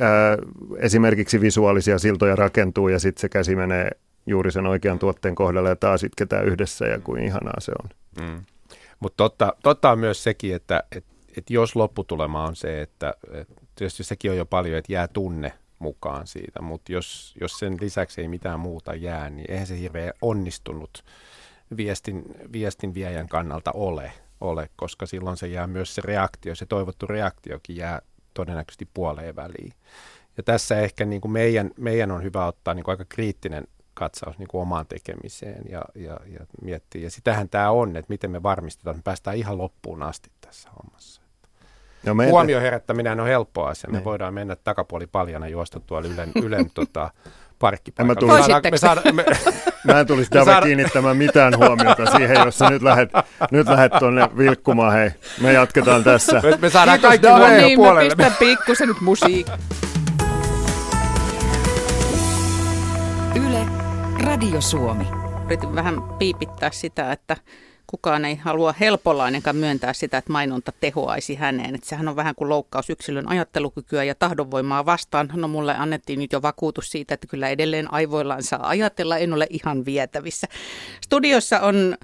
ää, 0.00 0.36
esimerkiksi 0.78 1.40
visuaalisia 1.40 1.98
siltoja 1.98 2.36
rakentuu 2.36 2.88
ja 2.88 2.98
sitten 2.98 3.20
se 3.20 3.28
käsi 3.28 3.56
menee 3.56 3.90
juuri 4.26 4.52
sen 4.52 4.66
oikean 4.66 4.98
tuotteen 4.98 5.34
kohdalle 5.34 5.68
ja 5.68 5.76
taas 5.76 6.04
itketään 6.04 6.46
yhdessä 6.46 6.86
ja 6.86 6.98
kuin 7.00 7.22
ihanaa 7.22 7.60
se 7.60 7.72
on. 7.82 7.90
Mm. 8.26 8.44
Mutta 9.00 9.16
totta, 9.16 9.52
totta 9.62 9.90
on 9.90 9.98
myös 9.98 10.22
sekin, 10.22 10.54
että 10.54 10.82
et, 10.96 11.04
et 11.36 11.50
jos 11.50 11.76
lopputulema 11.76 12.44
on 12.44 12.56
se, 12.56 12.82
että 12.82 13.14
et 13.32 13.48
tietysti 13.74 14.04
sekin 14.04 14.30
on 14.30 14.36
jo 14.36 14.46
paljon, 14.46 14.78
että 14.78 14.92
jää 14.92 15.08
tunne 15.08 15.52
mukaan 15.78 16.26
siitä, 16.26 16.62
mutta 16.62 16.92
jos, 16.92 17.34
jos 17.40 17.52
sen 17.52 17.76
lisäksi 17.80 18.20
ei 18.20 18.28
mitään 18.28 18.60
muuta 18.60 18.94
jää, 18.94 19.30
niin 19.30 19.50
eihän 19.50 19.66
se 19.66 19.78
hirveän 19.78 20.12
onnistunut 20.22 21.04
viestin, 21.76 22.24
viestin 22.52 22.94
viejän 22.94 23.28
kannalta 23.28 23.72
ole, 23.72 24.12
ole, 24.40 24.70
koska 24.76 25.06
silloin 25.06 25.36
se 25.36 25.46
jää 25.46 25.66
myös 25.66 25.94
se 25.94 26.02
reaktio, 26.04 26.54
se 26.54 26.66
toivottu 26.66 27.06
reaktiokin 27.06 27.76
jää 27.76 28.02
todennäköisesti 28.34 28.88
puoleen 28.94 29.36
väliin. 29.36 29.72
Ja 30.36 30.42
tässä 30.42 30.80
ehkä 30.80 31.04
niin 31.04 31.20
kuin 31.20 31.32
meidän, 31.32 31.70
meidän 31.78 32.10
on 32.10 32.22
hyvä 32.22 32.46
ottaa 32.46 32.74
niin 32.74 32.84
kuin 32.84 32.92
aika 32.92 33.04
kriittinen 33.08 33.64
katsaus 33.94 34.38
niin 34.38 34.48
kuin 34.48 34.62
omaan 34.62 34.86
tekemiseen 34.86 35.62
ja, 35.70 35.82
ja, 35.94 36.20
ja 36.26 36.46
miettiä. 36.62 37.02
Ja 37.02 37.10
sitähän 37.10 37.48
tämä 37.48 37.70
on, 37.70 37.96
että 37.96 38.12
miten 38.12 38.30
me 38.30 38.42
varmistetaan, 38.42 38.94
että 38.94 39.00
me 39.00 39.04
päästään 39.04 39.36
ihan 39.36 39.58
loppuun 39.58 40.02
asti 40.02 40.30
tässä 40.40 40.68
hommassa. 40.70 41.22
No 42.06 42.14
meitä... 42.14 42.30
Huomio 42.30 42.60
herättäminen 42.60 43.20
on 43.20 43.26
helppo 43.26 43.64
asia. 43.64 43.90
Me 43.90 43.98
niin. 43.98 44.04
voidaan 44.04 44.34
mennä 44.34 44.56
takapuoli 44.56 45.06
paljana 45.06 45.48
juosta 45.48 45.80
tuolla 45.80 46.08
Ylen, 46.08 46.32
Ylen 46.42 46.70
tota, 46.74 47.10
parkkipaikalla. 47.58 48.32
Mä, 48.32 48.38
saadaan, 48.38 48.62
me 48.70 48.78
saada, 48.78 49.02
me, 49.12 49.24
mä 49.92 50.00
en 50.00 50.06
tulisi 50.06 50.30
tällä 50.30 50.44
saada... 50.44 50.66
kiinnittämään 50.66 51.16
mitään 51.16 51.56
huomiota 51.56 52.06
siihen, 52.16 52.36
jos 52.44 52.58
sä 52.58 52.70
nyt 52.70 52.82
lähdet, 52.82 53.10
nyt 53.50 53.68
lähdet 53.68 53.92
tuonne 53.98 54.28
vilkkumaan. 54.38 54.92
Hei, 54.92 55.10
me 55.40 55.52
jatketaan 55.52 56.04
tässä. 56.04 56.40
Me, 56.42 56.58
me 56.60 56.70
saadaan 56.70 57.00
Kiitos, 57.00 57.08
kaikki 57.08 57.28
huomio 57.28 57.66
niin, 57.66 57.78
puolelle. 57.78 58.14
Mä 58.14 58.16
pistän 58.16 58.36
pikkusen 58.38 58.88
nyt 58.88 59.00
musiikki. 59.00 59.52
Yle, 63.34 63.66
Radio 64.24 64.60
Suomi. 64.60 65.06
Yritin 65.46 65.74
vähän 65.74 66.02
piipittää 66.18 66.70
sitä, 66.72 67.12
että 67.12 67.36
kukaan 67.90 68.24
ei 68.24 68.34
halua 68.34 68.74
helpollainenkaan 68.80 69.56
myöntää 69.56 69.92
sitä, 69.92 70.18
että 70.18 70.32
mainonta 70.32 70.72
tehoaisi 70.80 71.34
häneen. 71.34 71.74
Että 71.74 71.88
sehän 71.88 72.08
on 72.08 72.16
vähän 72.16 72.34
kuin 72.34 72.48
loukkaus 72.48 72.90
yksilön 72.90 73.28
ajattelukykyä 73.28 74.04
ja 74.04 74.14
tahdonvoimaa 74.14 74.86
vastaan. 74.86 75.30
No 75.34 75.48
mulle 75.48 75.74
annettiin 75.76 76.18
nyt 76.18 76.32
jo 76.32 76.42
vakuutus 76.42 76.90
siitä, 76.90 77.14
että 77.14 77.26
kyllä 77.26 77.48
edelleen 77.48 77.92
aivoillaan 77.92 78.42
saa 78.42 78.68
ajatella, 78.68 79.18
en 79.18 79.32
ole 79.32 79.46
ihan 79.50 79.84
vietävissä. 79.84 80.46
Studiossa 81.04 81.60
on 81.60 81.96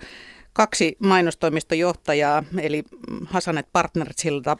kaksi 0.52 0.96
mainostoimistojohtajaa, 0.98 2.44
eli 2.58 2.84
Hasanet 3.26 3.66
Partnersilta 3.72 4.56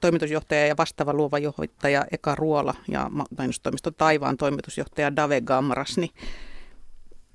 toimitusjohtaja 0.00 0.66
ja 0.66 0.76
vastaava 0.76 1.12
luova 1.12 1.38
johtaja 1.38 2.04
Eka 2.12 2.34
Ruola 2.34 2.74
ja 2.88 3.10
mainostoimisto 3.38 3.90
Taivaan 3.90 4.36
toimitusjohtaja 4.36 5.16
Dave 5.16 5.40
Gamras. 5.40 5.98
Niin 5.98 6.10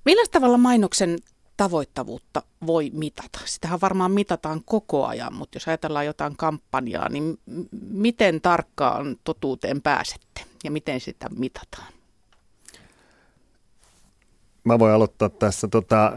millä 0.05 0.23
tavalla 0.31 0.57
mainoksen 0.57 1.17
tavoittavuutta 1.57 2.43
voi 2.67 2.91
mitata? 2.93 3.39
Sitähän 3.45 3.81
varmaan 3.81 4.11
mitataan 4.11 4.61
koko 4.65 5.05
ajan, 5.05 5.35
mutta 5.35 5.55
jos 5.55 5.67
ajatellaan 5.67 6.05
jotain 6.05 6.37
kampanjaa, 6.37 7.09
niin 7.09 7.39
miten 7.91 8.41
tarkkaan 8.41 9.17
totuuteen 9.23 9.81
pääsette 9.81 10.41
ja 10.63 10.71
miten 10.71 10.99
sitä 10.99 11.29
mitataan? 11.37 11.87
Mä 14.63 14.79
voin 14.79 14.93
aloittaa 14.93 15.29
tässä. 15.29 15.67
Tota, 15.67 16.13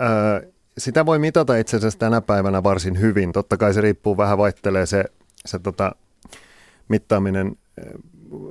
sitä 0.78 1.06
voi 1.06 1.18
mitata 1.18 1.56
itse 1.56 1.76
asiassa 1.76 1.98
tänä 1.98 2.20
päivänä 2.20 2.62
varsin 2.62 3.00
hyvin. 3.00 3.32
Totta 3.32 3.56
kai 3.56 3.74
se 3.74 3.80
riippuu 3.80 4.16
vähän, 4.16 4.38
vaihtelee 4.38 4.86
se, 4.86 5.04
se 5.46 5.58
tota, 5.58 5.92
mittaaminen 6.88 7.56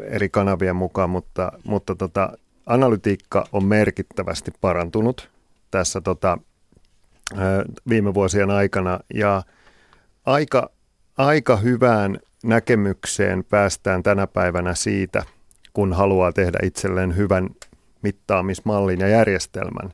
eri 0.01 0.29
kanavien 0.29 0.75
mukaan, 0.75 1.09
mutta, 1.09 1.51
mutta 1.63 1.95
tota, 1.95 2.37
analytiikka 2.65 3.45
on 3.51 3.65
merkittävästi 3.65 4.51
parantunut 4.61 5.29
tässä 5.71 6.01
tota, 6.01 6.37
viime 7.89 8.13
vuosien 8.13 8.51
aikana. 8.51 8.99
Ja 9.13 9.43
aika, 10.25 10.69
aika 11.17 11.57
hyvään 11.57 12.19
näkemykseen 12.43 13.43
päästään 13.43 14.03
tänä 14.03 14.27
päivänä 14.27 14.75
siitä, 14.75 15.23
kun 15.73 15.93
haluaa 15.93 16.31
tehdä 16.31 16.59
itselleen 16.63 17.17
hyvän 17.17 17.49
mittaamismallin 18.01 18.99
ja 18.99 19.07
järjestelmän, 19.07 19.93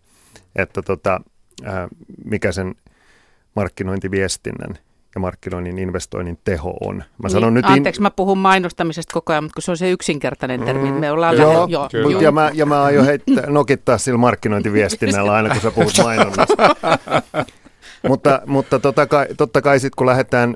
että 0.55 0.81
tota, 0.81 1.21
mikä 2.25 2.51
sen 2.51 2.75
markkinointiviestinnän 3.55 4.77
ja 5.15 5.21
markkinoinnin 5.21 5.79
investoinnin 5.79 6.39
teho 6.43 6.77
on. 6.81 6.95
Mä 6.95 7.03
niin, 7.23 7.31
sanon 7.31 7.53
nyt 7.53 7.65
anteeksi, 7.65 7.99
in... 7.99 8.03
mä 8.03 8.11
puhun 8.11 8.37
mainostamisesta 8.37 9.13
koko 9.13 9.33
ajan, 9.33 9.43
mutta 9.43 9.53
kun 9.53 9.61
se 9.61 9.71
on 9.71 9.77
se 9.77 9.91
yksinkertainen 9.91 10.61
termi, 10.61 10.91
mm, 10.91 10.97
me 10.97 11.11
ollaan 11.11 11.37
joo, 11.37 11.47
lähellä. 11.47 11.67
Joo, 11.69 11.89
joo. 11.93 12.21
Ja, 12.21 12.31
mä, 12.31 12.51
ja 12.53 12.65
mä 12.65 12.83
aion 12.83 13.05
heittää, 13.05 13.45
nokittaa 13.47 13.97
sillä 13.97 14.17
markkinointiviestinnällä 14.17 15.33
aina, 15.33 15.49
kun 15.49 15.61
sä 15.61 15.71
puhut 15.71 15.93
mainonnasta. 16.03 16.75
mutta 18.09 18.41
mutta 18.45 18.79
totta 18.79 19.07
kai, 19.07 19.27
totta 19.37 19.61
kai 19.61 19.79
sitten 19.79 19.95
kun 19.97 20.07
lähdetään, 20.07 20.55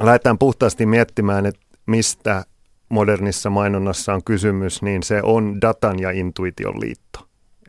lähdetään 0.00 0.38
puhtaasti 0.38 0.86
miettimään, 0.86 1.46
että 1.46 1.60
mistä 1.86 2.44
modernissa 2.88 3.50
mainonnassa 3.50 4.14
on 4.14 4.24
kysymys, 4.24 4.82
niin 4.82 5.02
se 5.02 5.20
on 5.22 5.60
datan 5.60 5.98
ja 5.98 6.10
intuition 6.10 6.80
liitto. 6.80 7.20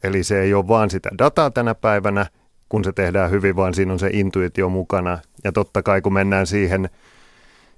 Eli 0.03 0.23
se 0.23 0.41
ei 0.41 0.53
ole 0.53 0.67
vaan 0.67 0.89
sitä 0.89 1.09
dataa 1.17 1.51
tänä 1.51 1.75
päivänä, 1.75 2.25
kun 2.69 2.83
se 2.83 2.91
tehdään 2.91 3.31
hyvin, 3.31 3.55
vaan 3.55 3.73
siinä 3.73 3.93
on 3.93 3.99
se 3.99 4.09
intuitio 4.13 4.69
mukana. 4.69 5.19
Ja 5.43 5.51
totta 5.51 5.83
kai 5.83 6.01
kun 6.01 6.13
mennään 6.13 6.47
siihen, 6.47 6.89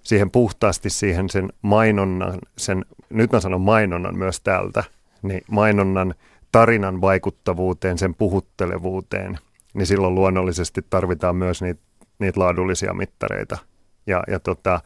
siihen 0.04 0.32
puhtaasti 0.32 0.90
siihen 0.90 1.30
sen 1.30 1.50
mainonnan, 1.62 2.40
sen, 2.58 2.86
nyt 3.10 3.32
mä 3.32 3.40
sanon 3.40 3.62
mainonnan 3.62 4.18
myös 4.18 4.42
täältä, 4.42 4.84
niin 5.22 5.42
mainonnan 5.52 6.16
tarinan 6.52 7.02
vaikuttavuuteen, 7.02 7.98
sen 7.98 8.16
puhuttelevuuteen, 8.16 9.38
niin 9.74 9.86
silloin 9.86 10.16
luonnollisesti 10.16 10.86
tarvitaan 10.90 11.36
myös 11.36 11.62
niitä, 11.62 11.82
niitä 12.20 12.40
laadullisia 12.40 12.94
mittareita. 12.94 13.58
Ja, 14.08 14.24
ja 14.28 14.40
tota, 14.40 14.82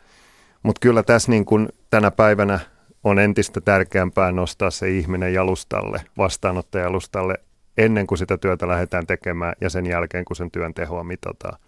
Mutta 0.63 0.79
kyllä 0.79 1.03
tässä 1.03 1.31
niin 1.31 1.45
kun 1.45 1.69
tänä 1.89 2.11
päivänä 2.11 2.59
on 3.03 3.19
entistä 3.19 3.61
tärkeämpää 3.61 4.31
nostaa 4.31 4.71
se 4.71 4.89
ihminen 4.89 5.33
jalustalle, 5.33 6.01
vastaanottajalustalle 6.17 7.35
ennen 7.77 8.07
kuin 8.07 8.17
sitä 8.17 8.37
työtä 8.37 8.67
lähdetään 8.67 9.07
tekemään 9.07 9.53
ja 9.61 9.69
sen 9.69 9.85
jälkeen, 9.85 10.25
kun 10.25 10.35
sen 10.35 10.51
työn 10.51 10.73
tehoa 10.73 11.03
mitataan. 11.03 11.59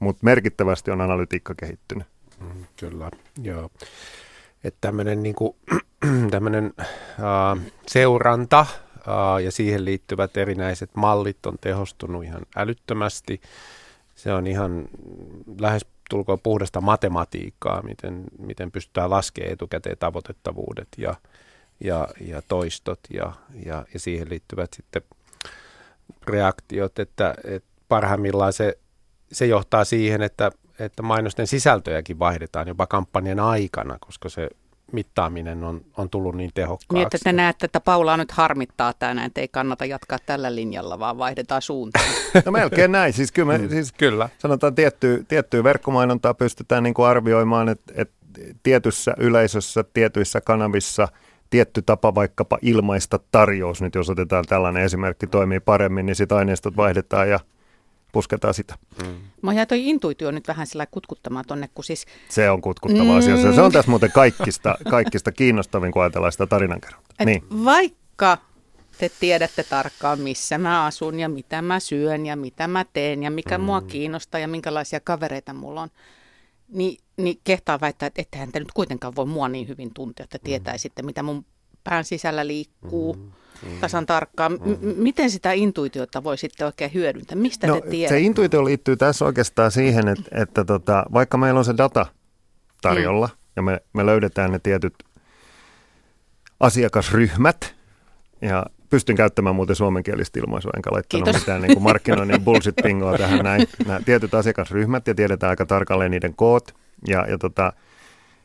Mutta 0.00 0.24
merkittävästi 0.24 0.90
on 0.90 1.00
analytiikka 1.00 1.54
kehittynyt. 1.54 2.06
Mm, 2.40 2.64
kyllä, 2.76 3.10
joo. 3.42 3.70
Että 4.64 4.78
tämmöinen 4.80 5.22
niinku, 5.22 5.44
uh, 6.04 7.60
seuranta 7.86 8.66
uh, 8.96 9.38
ja 9.44 9.52
siihen 9.52 9.84
liittyvät 9.84 10.36
erinäiset 10.36 10.90
mallit 10.96 11.46
on 11.46 11.56
tehostunut 11.60 12.24
ihan 12.24 12.42
älyttömästi. 12.56 13.40
Se 14.14 14.32
on 14.32 14.46
ihan 14.46 14.88
lähes 15.60 15.86
tulkoon 16.10 16.40
puhdasta 16.42 16.80
matematiikkaa, 16.80 17.82
miten, 17.82 18.24
miten 18.38 18.72
pystytään 18.72 19.10
laskemaan 19.10 19.52
etukäteen 19.52 19.96
tavoitettavuudet 19.98 20.88
ja, 20.98 21.14
ja, 21.80 22.08
ja 22.20 22.42
toistot 22.42 23.00
ja, 23.14 23.32
ja, 23.66 23.84
ja 23.94 24.00
siihen 24.00 24.30
liittyvät 24.30 24.70
sitten 24.72 25.02
reaktiot, 26.26 26.98
että, 26.98 27.34
että 27.44 27.68
parhaimmillaan 27.88 28.52
se, 28.52 28.78
se 29.32 29.46
johtaa 29.46 29.84
siihen, 29.84 30.22
että, 30.22 30.50
että 30.78 31.02
mainosten 31.02 31.46
sisältöjäkin 31.46 32.18
vaihdetaan 32.18 32.68
jopa 32.68 32.86
kampanjan 32.86 33.40
aikana, 33.40 33.96
koska 34.00 34.28
se 34.28 34.48
mittaaminen 34.92 35.64
on, 35.64 35.80
on 35.96 36.10
tullut 36.10 36.34
niin 36.34 36.50
tehokkaaksi. 36.54 36.94
Niin, 36.94 37.02
että 37.02 37.18
te 37.24 37.32
näette, 37.32 37.64
että 37.64 37.80
Paula 37.80 38.16
nyt 38.16 38.30
harmittaa 38.30 38.92
tänään, 38.98 39.26
että 39.26 39.40
ei 39.40 39.48
kannata 39.48 39.84
jatkaa 39.84 40.18
tällä 40.26 40.54
linjalla, 40.54 40.98
vaan 40.98 41.18
vaihdetaan 41.18 41.62
suuntaan. 41.62 42.04
No 42.46 42.52
melkein 42.52 42.92
näin. 42.92 43.12
Siis 43.12 43.32
kyllä, 43.32 43.52
me, 43.52 43.58
mm, 43.58 43.68
siis 43.68 43.92
kyllä. 43.92 44.28
sanotaan 44.38 44.74
tiettyä, 44.74 45.18
tiettyä 45.28 45.64
verkkomainontaa 45.64 46.34
pystytään 46.34 46.82
niin 46.82 46.94
kuin 46.94 47.08
arvioimaan, 47.08 47.68
että, 47.68 47.92
että 47.96 48.14
tietyssä 48.62 49.14
yleisössä, 49.18 49.84
tietyissä 49.94 50.40
kanavissa 50.40 51.08
tietty 51.52 51.82
tapa 51.82 52.14
vaikkapa 52.14 52.58
ilmaista 52.62 53.18
tarjous, 53.32 53.82
nyt 53.82 53.94
jos 53.94 54.10
otetaan 54.10 54.44
tällainen 54.48 54.82
esimerkki, 54.82 55.26
toimii 55.26 55.60
paremmin, 55.60 56.06
niin 56.06 56.16
sitten 56.16 56.38
aineistot 56.38 56.76
vaihdetaan 56.76 57.30
ja 57.30 57.40
pusketaan 58.12 58.54
sitä. 58.54 58.74
Mm. 59.02 59.14
Mä 59.42 59.52
jäin 59.52 59.68
toi 59.68 59.88
intuitio 59.88 60.30
nyt 60.30 60.48
vähän 60.48 60.66
sillä 60.66 60.86
kutkuttamaan 60.86 61.44
tonne, 61.48 61.68
kun 61.74 61.84
siis... 61.84 62.06
Se 62.28 62.50
on 62.50 62.60
kutkuttava 62.60 63.04
mm. 63.04 63.18
asia. 63.18 63.54
Se 63.54 63.60
on 63.60 63.72
tässä 63.72 63.90
muuten 63.90 64.12
kaikista, 64.12 64.74
kaikista 64.90 65.32
kiinnostavin, 65.32 65.92
kun 65.92 66.02
ajatellaan 66.02 66.32
sitä 66.32 66.46
tarinankerrontaa. 66.46 67.24
Niin. 67.24 67.44
Vaikka 67.64 68.38
te 68.98 69.10
tiedätte 69.20 69.62
tarkkaan, 69.62 70.20
missä 70.20 70.58
mä 70.58 70.84
asun 70.84 71.20
ja 71.20 71.28
mitä 71.28 71.62
mä 71.62 71.80
syön 71.80 72.26
ja 72.26 72.36
mitä 72.36 72.68
mä 72.68 72.84
teen 72.92 73.22
ja 73.22 73.30
mikä 73.30 73.58
mm. 73.58 73.64
mua 73.64 73.80
kiinnostaa 73.80 74.40
ja 74.40 74.48
minkälaisia 74.48 75.00
kavereita 75.00 75.54
mulla 75.54 75.82
on, 75.82 75.88
niin, 76.68 76.98
niin 77.16 77.40
kehtaa 77.44 77.80
väittää, 77.80 78.06
että 78.06 78.22
ettehän 78.22 78.52
te 78.52 78.58
nyt 78.58 78.72
kuitenkaan 78.72 79.16
voi 79.16 79.26
mua 79.26 79.48
niin 79.48 79.68
hyvin 79.68 79.94
tuntea, 79.94 80.24
että 80.24 80.38
tietäisitte, 80.44 81.02
mitä 81.02 81.22
mun 81.22 81.44
pään 81.84 82.04
sisällä 82.04 82.46
liikkuu. 82.46 83.14
Mm 83.14 83.32
mm. 83.62 83.80
tasan 83.80 84.06
tarkkaan. 84.06 84.52
M- 84.52 85.02
miten 85.02 85.30
sitä 85.30 85.52
intuitiota 85.52 86.24
voi 86.24 86.38
sitten 86.38 86.66
oikein 86.66 86.94
hyödyntää? 86.94 87.36
Mistä 87.36 87.66
no, 87.66 87.80
te 87.80 87.90
tiedätte? 87.90 88.14
Se 88.14 88.20
intuitio 88.20 88.64
liittyy 88.64 88.96
tässä 88.96 89.24
oikeastaan 89.24 89.70
siihen, 89.70 90.08
että, 90.08 90.42
että 90.42 90.64
tota, 90.64 91.04
vaikka 91.12 91.36
meillä 91.38 91.58
on 91.58 91.64
se 91.64 91.74
data 91.76 92.06
tarjolla 92.82 93.26
mm. 93.26 93.36
ja 93.56 93.62
me, 93.62 93.80
me 93.92 94.06
löydetään 94.06 94.52
ne 94.52 94.58
tietyt 94.58 94.94
asiakasryhmät 96.60 97.74
ja 98.40 98.66
pystyn 98.90 99.16
käyttämään 99.16 99.56
muuten 99.56 99.76
suomenkielistä 99.76 100.40
ilmaisua, 100.40 100.72
enkä 100.76 100.90
laittanut 100.92 101.24
Kiitos. 101.24 101.42
mitään 101.42 101.62
niin 101.62 101.72
kuin 101.72 101.82
markkinoinnin 101.82 102.44
bullshit-pingoa 102.44 103.18
tähän 103.18 103.44
näin. 103.44 103.68
Nämä 103.86 104.00
tietyt 104.04 104.34
asiakasryhmät 104.34 105.06
ja 105.06 105.14
tiedetään 105.14 105.50
aika 105.50 105.66
tarkalleen 105.66 106.10
niiden 106.10 106.34
koot 106.34 106.74
ja, 107.08 107.26
ja, 107.28 107.38
tota, 107.38 107.72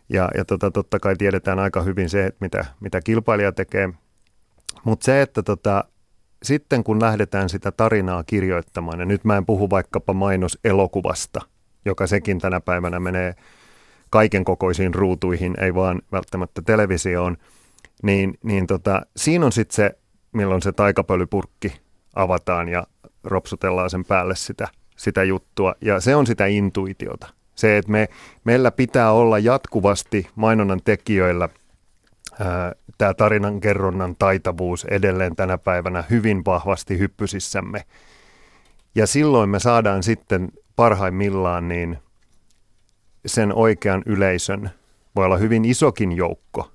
ja, 0.10 0.30
ja 0.38 0.46
tota, 0.46 0.72
totta 0.72 1.00
kai 1.00 1.16
tiedetään 1.16 1.60
aika 1.60 1.82
hyvin 1.82 2.10
se, 2.10 2.26
että 2.26 2.38
mitä, 2.42 2.66
mitä 2.80 3.02
kilpailija 3.02 3.52
tekee– 3.52 3.90
mutta 4.84 5.06
se, 5.06 5.22
että 5.22 5.44
tota, 5.44 5.84
sitten 6.44 6.84
kun 6.84 7.02
lähdetään 7.02 7.50
sitä 7.50 7.72
tarinaa 7.72 8.24
kirjoittamaan, 8.24 9.00
ja 9.00 9.06
nyt 9.06 9.24
mä 9.24 9.38
en 9.38 9.46
puhu 9.46 9.70
vaikkapa 9.70 10.14
mainoselokuvasta, 10.14 11.42
joka 11.86 12.08
sekin 12.08 12.40
tänä 12.40 12.60
päivänä 12.60 13.00
menee 13.00 13.36
kaiken 14.10 14.46
kokoisiin 14.46 14.94
ruutuihin, 14.94 15.54
ei 15.60 15.76
vaan 15.76 16.02
välttämättä 16.12 16.62
televisioon, 16.62 17.38
niin, 18.04 18.38
niin 18.44 18.68
tota, 18.68 19.02
siinä 19.18 19.46
on 19.46 19.52
sitten 19.52 19.76
se, 19.76 19.98
milloin 20.32 20.62
se 20.62 20.72
taikapölypurkki 20.72 21.82
avataan 22.16 22.70
ja 22.70 22.88
ropsutellaan 23.24 23.90
sen 23.90 24.06
päälle 24.06 24.36
sitä, 24.36 24.68
sitä 24.98 25.24
juttua. 25.24 25.76
Ja 25.82 26.00
se 26.00 26.16
on 26.16 26.28
sitä 26.28 26.46
intuitiota. 26.46 27.28
Se, 27.58 27.78
että 27.78 27.92
me, 27.92 28.10
meillä 28.44 28.72
pitää 28.72 29.12
olla 29.12 29.40
jatkuvasti 29.40 30.30
mainonnan 30.36 30.82
tekijöillä– 30.84 31.50
tämä 32.98 33.14
tarinan 33.14 33.60
kerronnan 33.60 34.16
taitavuus 34.20 34.86
edelleen 34.86 35.36
tänä 35.36 35.58
päivänä 35.58 36.04
hyvin 36.10 36.46
vahvasti 36.46 37.00
hyppysissämme. 37.00 37.84
Ja 38.96 39.08
silloin 39.08 39.50
me 39.50 39.60
saadaan 39.60 40.04
sitten 40.04 40.52
parhaimmillaan 40.76 41.68
niin 41.68 41.98
sen 43.26 43.54
oikean 43.54 44.04
yleisön, 44.06 44.70
voi 45.16 45.26
olla 45.26 45.38
hyvin 45.38 45.66
isokin 45.66 46.12
joukko, 46.12 46.72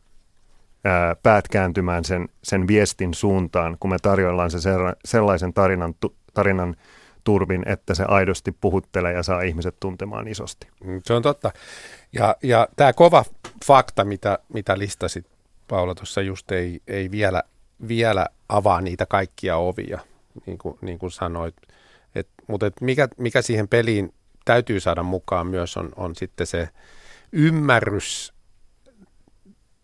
ää, 0.85 1.17
päät 1.23 1.49
kääntymään 1.49 2.05
sen, 2.05 2.29
sen 2.43 2.67
viestin 2.67 3.15
suuntaan, 3.15 3.77
kun 3.81 3.91
me 3.91 3.97
tarjoillaan 4.03 4.51
se 4.51 4.59
sellaisen 5.05 5.53
tarinan, 5.53 5.95
tarinan 6.35 6.77
turvin, 7.25 7.69
että 7.69 7.95
se 7.95 8.05
aidosti 8.09 8.53
puhuttelee 8.53 9.13
ja 9.13 9.23
saa 9.23 9.43
ihmiset 9.43 9.77
tuntemaan 9.81 10.29
isosti. 10.29 10.67
Mm, 10.85 11.01
se 11.05 11.15
on 11.15 11.23
totta. 11.23 11.51
Ja, 12.13 12.37
ja 12.43 12.69
tämä 12.77 12.93
kova 12.93 13.25
fakta, 13.65 14.05
mitä, 14.05 14.39
mitä 14.55 14.79
listasit 14.79 15.27
Paula 15.69 15.95
tuossa 15.95 16.23
just 16.23 16.53
ei, 16.53 16.81
ei 16.87 17.11
vielä, 17.11 17.43
vielä 17.89 18.27
avaa 18.49 18.81
niitä 18.81 19.07
kaikkia 19.07 19.57
ovia, 19.57 20.01
niin 20.47 20.59
kuin, 20.59 20.79
niin 20.81 20.99
kuin 20.99 21.11
sanoit. 21.11 21.55
Et, 22.15 22.29
mutta 22.47 22.67
et 22.67 22.81
mikä, 22.81 23.09
mikä 23.19 23.43
siihen 23.43 23.69
peliin 23.69 24.15
täytyy 24.45 24.81
saada 24.81 25.03
mukaan 25.03 25.47
myös 25.47 25.77
on, 25.77 25.89
on 25.97 26.17
sitten 26.17 26.47
se 26.47 26.69
ymmärrys 27.33 28.33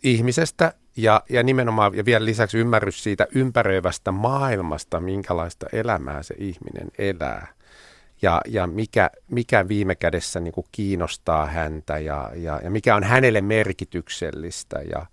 ihmisestä 0.03 0.72
ja, 0.98 1.22
ja 1.28 1.42
nimenomaan 1.42 1.96
ja 1.96 2.04
vielä 2.04 2.24
lisäksi 2.24 2.58
ymmärrys 2.58 3.02
siitä 3.02 3.26
ympäröivästä 3.34 4.12
maailmasta, 4.12 5.00
minkälaista 5.00 5.66
elämää 5.72 6.22
se 6.22 6.34
ihminen 6.38 6.88
elää. 6.98 7.46
Ja, 8.22 8.40
ja 8.46 8.66
mikä, 8.66 9.11
mikä 9.30 9.68
viime 9.68 9.94
kädessä 9.94 10.40
niin 10.40 10.52
kuin 10.52 10.66
kiinnostaa 10.72 11.46
häntä 11.46 11.98
ja, 11.98 12.30
ja, 12.34 12.61
ja 12.64 12.70
mikä 12.70 12.96
on 12.96 13.04
hänelle 13.04 13.40
merkityksellistä 13.40 14.78
ja, 14.78 15.06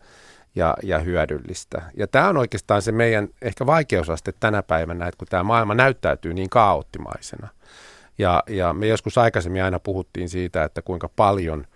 ja, 0.56 0.78
ja 0.84 1.00
hyödyllistä. 1.00 1.82
Ja 1.98 2.08
tämä 2.08 2.30
on 2.30 2.38
oikeastaan 2.38 2.82
se 2.82 2.92
meidän 2.92 3.28
ehkä 3.42 3.66
vaikeusaste 3.66 4.34
tänä 4.40 4.64
päivänä, 4.64 5.08
että 5.08 5.18
kun 5.18 5.28
tämä 5.28 5.44
maailma 5.44 5.74
näyttäytyy 5.76 6.34
niin 6.34 6.50
kaoottimaisena. 6.50 7.48
Ja, 8.18 8.44
ja 8.50 8.74
me 8.74 8.88
joskus 8.88 9.18
aikaisemmin 9.18 9.64
aina 9.64 9.80
puhuttiin 9.80 10.30
siitä, 10.30 10.64
että 10.64 10.82
kuinka 10.82 11.10
paljon, 11.16 11.68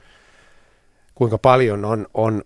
kuinka 1.16 1.38
paljon 1.38 1.86
on, 1.86 2.08
on 2.14 2.44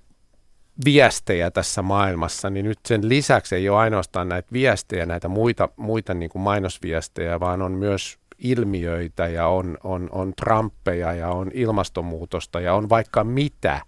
viestejä 0.85 1.51
tässä 1.51 1.81
maailmassa, 1.81 2.49
niin 2.49 2.65
nyt 2.65 2.79
sen 2.85 3.09
lisäksi 3.09 3.55
ei 3.55 3.69
ole 3.69 3.77
ainoastaan 3.79 4.29
näitä 4.29 4.47
viestejä, 4.53 5.05
näitä 5.05 5.27
muita, 5.27 5.69
muita 5.75 6.13
niin 6.13 6.29
kuin 6.29 6.41
mainosviestejä, 6.41 7.39
vaan 7.39 7.61
on 7.61 7.71
myös 7.71 8.17
ilmiöitä 8.37 9.27
ja 9.27 9.47
on, 9.47 9.77
on, 9.83 10.09
on 10.11 10.33
Trumpeja 10.33 11.13
ja 11.13 11.29
on 11.29 11.51
ilmastonmuutosta 11.53 12.59
ja 12.59 12.73
on 12.73 12.89
vaikka 12.89 13.23
mitä, 13.23 13.81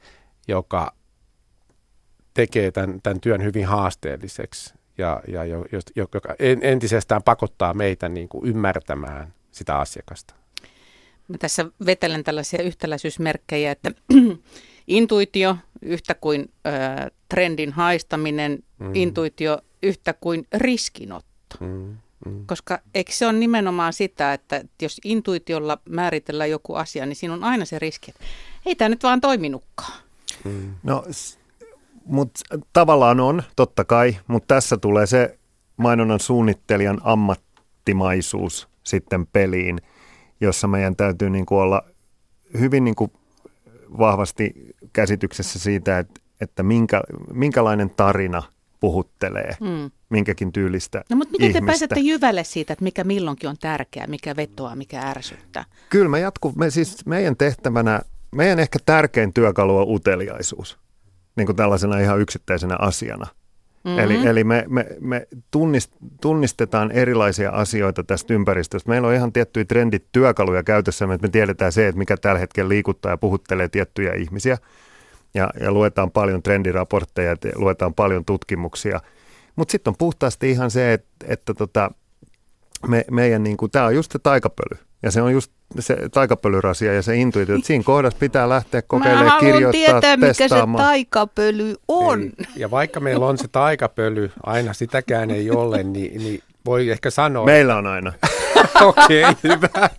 joka 0.48 0.94
tekee 2.34 2.72
tämän, 2.72 3.00
tämän 3.04 3.22
työn 3.22 3.44
hyvin 3.44 3.66
haasteelliseksi 3.66 4.74
ja, 4.98 5.22
ja 5.28 5.42
joka 5.96 6.20
entisestään 6.62 7.24
pakottaa 7.24 7.74
meitä 7.74 8.10
niin 8.10 8.30
kuin 8.30 8.46
ymmärtämään 8.46 9.34
sitä 9.52 9.78
asiakasta. 9.78 10.34
Mä 11.28 11.38
tässä 11.38 11.66
vetelen 11.86 12.24
tällaisia 12.24 12.64
yhtäläisyysmerkkejä, 12.64 13.72
että 13.72 13.92
intuitio 14.88 15.58
yhtä 15.82 16.14
kuin 16.14 16.52
ö, 16.68 16.72
trendin 17.30 17.72
haistaminen, 17.72 18.64
mm. 18.80 18.92
intuitio 18.94 19.60
yhtä 19.84 20.14
kuin 20.14 20.48
riskinotto. 20.54 21.56
Mm. 21.60 21.98
Mm. 22.26 22.46
Koska 22.46 22.80
eikö 22.96 23.12
se 23.12 23.26
ole 23.26 23.34
nimenomaan 23.34 23.94
sitä, 23.94 24.34
että 24.34 24.64
jos 24.82 25.02
intuitiolla 25.04 25.78
määritellään 25.90 26.50
joku 26.50 26.76
asia, 26.76 27.06
niin 27.06 27.16
siinä 27.16 27.34
on 27.34 27.44
aina 27.44 27.66
se 27.66 27.80
riski, 27.80 28.12
että 28.12 28.26
ei 28.66 28.76
tämä 28.76 28.90
nyt 28.90 29.04
vaan 29.04 29.22
toiminutkaan. 29.22 29.94
Mm. 30.44 30.74
No 30.84 31.04
mutta 32.06 32.40
tavallaan 32.74 33.20
on, 33.20 33.44
totta 33.56 33.86
kai, 33.86 34.18
mutta 34.28 34.56
tässä 34.56 34.78
tulee 34.78 35.06
se 35.06 35.38
mainonnan 35.78 36.20
suunnittelijan 36.20 37.02
ammattimaisuus 37.04 38.68
sitten 38.84 39.28
peliin, 39.28 39.82
jossa 40.42 40.68
meidän 40.68 40.96
täytyy 40.96 41.30
niin 41.30 41.46
kuin 41.46 41.60
olla 41.60 41.82
hyvin 42.60 42.84
niin 42.84 42.96
kuin 42.96 43.12
vahvasti 43.98 44.75
käsityksessä 44.96 45.60
siitä, 45.60 46.00
että, 46.00 46.22
että 46.42 46.64
minkä, 46.64 47.02
minkälainen 47.34 47.90
tarina 47.90 48.44
puhuttelee 48.80 49.58
mm. 49.62 49.92
minkäkin 50.10 50.52
tyylistä 50.52 51.04
No 51.10 51.16
mutta 51.16 51.32
miten 51.32 51.46
ihmistä. 51.46 51.62
te 51.62 51.66
pääsette 51.66 52.00
jyvälle 52.00 52.44
siitä, 52.44 52.74
että 52.74 52.84
mikä 52.84 53.04
milloinkin 53.04 53.50
on 53.50 53.58
tärkeää, 53.60 54.08
mikä 54.08 54.36
vetoaa, 54.36 54.76
mikä 54.76 55.02
ärsyttää? 55.02 55.66
Kyllä 55.90 56.10
me 56.10 56.20
jatku, 56.20 56.54
me 56.56 56.70
siis 56.70 57.06
meidän 57.06 57.36
tehtävänä, 57.38 58.02
meidän 58.36 58.60
ehkä 58.60 58.80
tärkein 58.86 59.34
työkalu 59.34 59.78
on 59.78 59.86
uteliaisuus 59.90 60.78
niin 61.36 61.46
kuin 61.46 61.56
tällaisena 61.56 62.00
ihan 62.00 62.20
yksittäisenä 62.20 62.76
asiana. 62.80 63.28
Mm-hmm. 63.86 64.00
Eli, 64.00 64.28
eli 64.28 64.44
me, 64.44 64.66
me, 64.68 64.86
me 65.00 65.28
tunnist, 65.52 65.92
tunnistetaan 66.22 66.92
erilaisia 66.92 67.50
asioita 67.52 68.04
tästä 68.04 68.34
ympäristöstä. 68.34 68.90
Meillä 68.90 69.08
on 69.08 69.14
ihan 69.14 69.34
tiettyjä 69.34 69.66
trendit, 69.66 70.06
työkaluja 70.12 70.64
käytössä, 70.64 71.06
että 71.06 71.28
me 71.28 71.32
tiedetään 71.32 71.72
se, 71.72 71.88
että 71.88 72.00
mikä 72.00 72.18
tällä 72.18 72.40
hetkellä 72.40 72.70
liikuttaa 72.70 73.12
ja 73.12 73.18
puhuttelee 73.18 73.70
tiettyjä 73.70 74.14
ihmisiä. 74.14 74.58
Ja, 75.34 75.50
ja 75.60 75.72
luetaan 75.72 76.12
paljon 76.12 76.44
trendiraportteja, 76.44 77.30
ja 77.30 77.52
luetaan 77.56 77.94
paljon 77.94 78.26
tutkimuksia. 78.26 79.00
Mutta 79.56 79.72
sitten 79.72 79.92
on 79.92 79.96
puhtaasti 79.98 80.52
ihan 80.52 80.72
se, 80.72 80.94
että, 80.94 81.26
että 81.28 81.54
tota, 81.54 81.92
me, 82.88 83.06
meidän, 83.12 83.44
niin 83.44 83.58
kuin, 83.58 83.72
tämä 83.72 83.86
on 83.86 83.96
just 83.96 84.12
se 84.12 84.20
taikapöly. 84.20 84.86
Ja 85.04 85.12
se 85.12 85.22
on 85.22 85.32
just 85.32 85.52
se 85.80 85.98
taikapölyrasia 86.10 86.94
ja 86.94 87.02
se 87.02 87.16
intuitio, 87.16 87.56
että 87.56 87.68
siinä 87.68 87.84
kohdassa 87.84 88.20
pitää 88.20 88.50
lähteä 88.50 88.82
kokeilemaan, 88.82 89.26
Mä 89.26 89.40
kirjoittaa, 89.40 89.72
tietää, 89.72 90.18
mikä 90.18 90.34
se 90.34 90.44
testaamaan. 90.44 90.84
taikapöly 90.84 91.76
on. 91.88 92.22
Ei. 92.22 92.46
Ja 92.56 92.72
vaikka 92.72 93.00
meillä 93.00 93.26
on 93.26 93.38
se 93.38 93.48
taikapöly, 93.48 94.32
aina 94.44 94.74
sitäkään 94.74 95.32
ei 95.32 95.52
ole, 95.52 95.84
niin, 95.84 96.24
niin 96.24 96.44
voi 96.66 96.90
ehkä 96.90 97.10
sanoa, 97.10 97.46
Meillä 97.46 97.76
on 97.76 97.88
aina. 97.88 98.14
okei, 98.82 99.24
okay, 99.24 99.36
hyvä. 99.44 99.90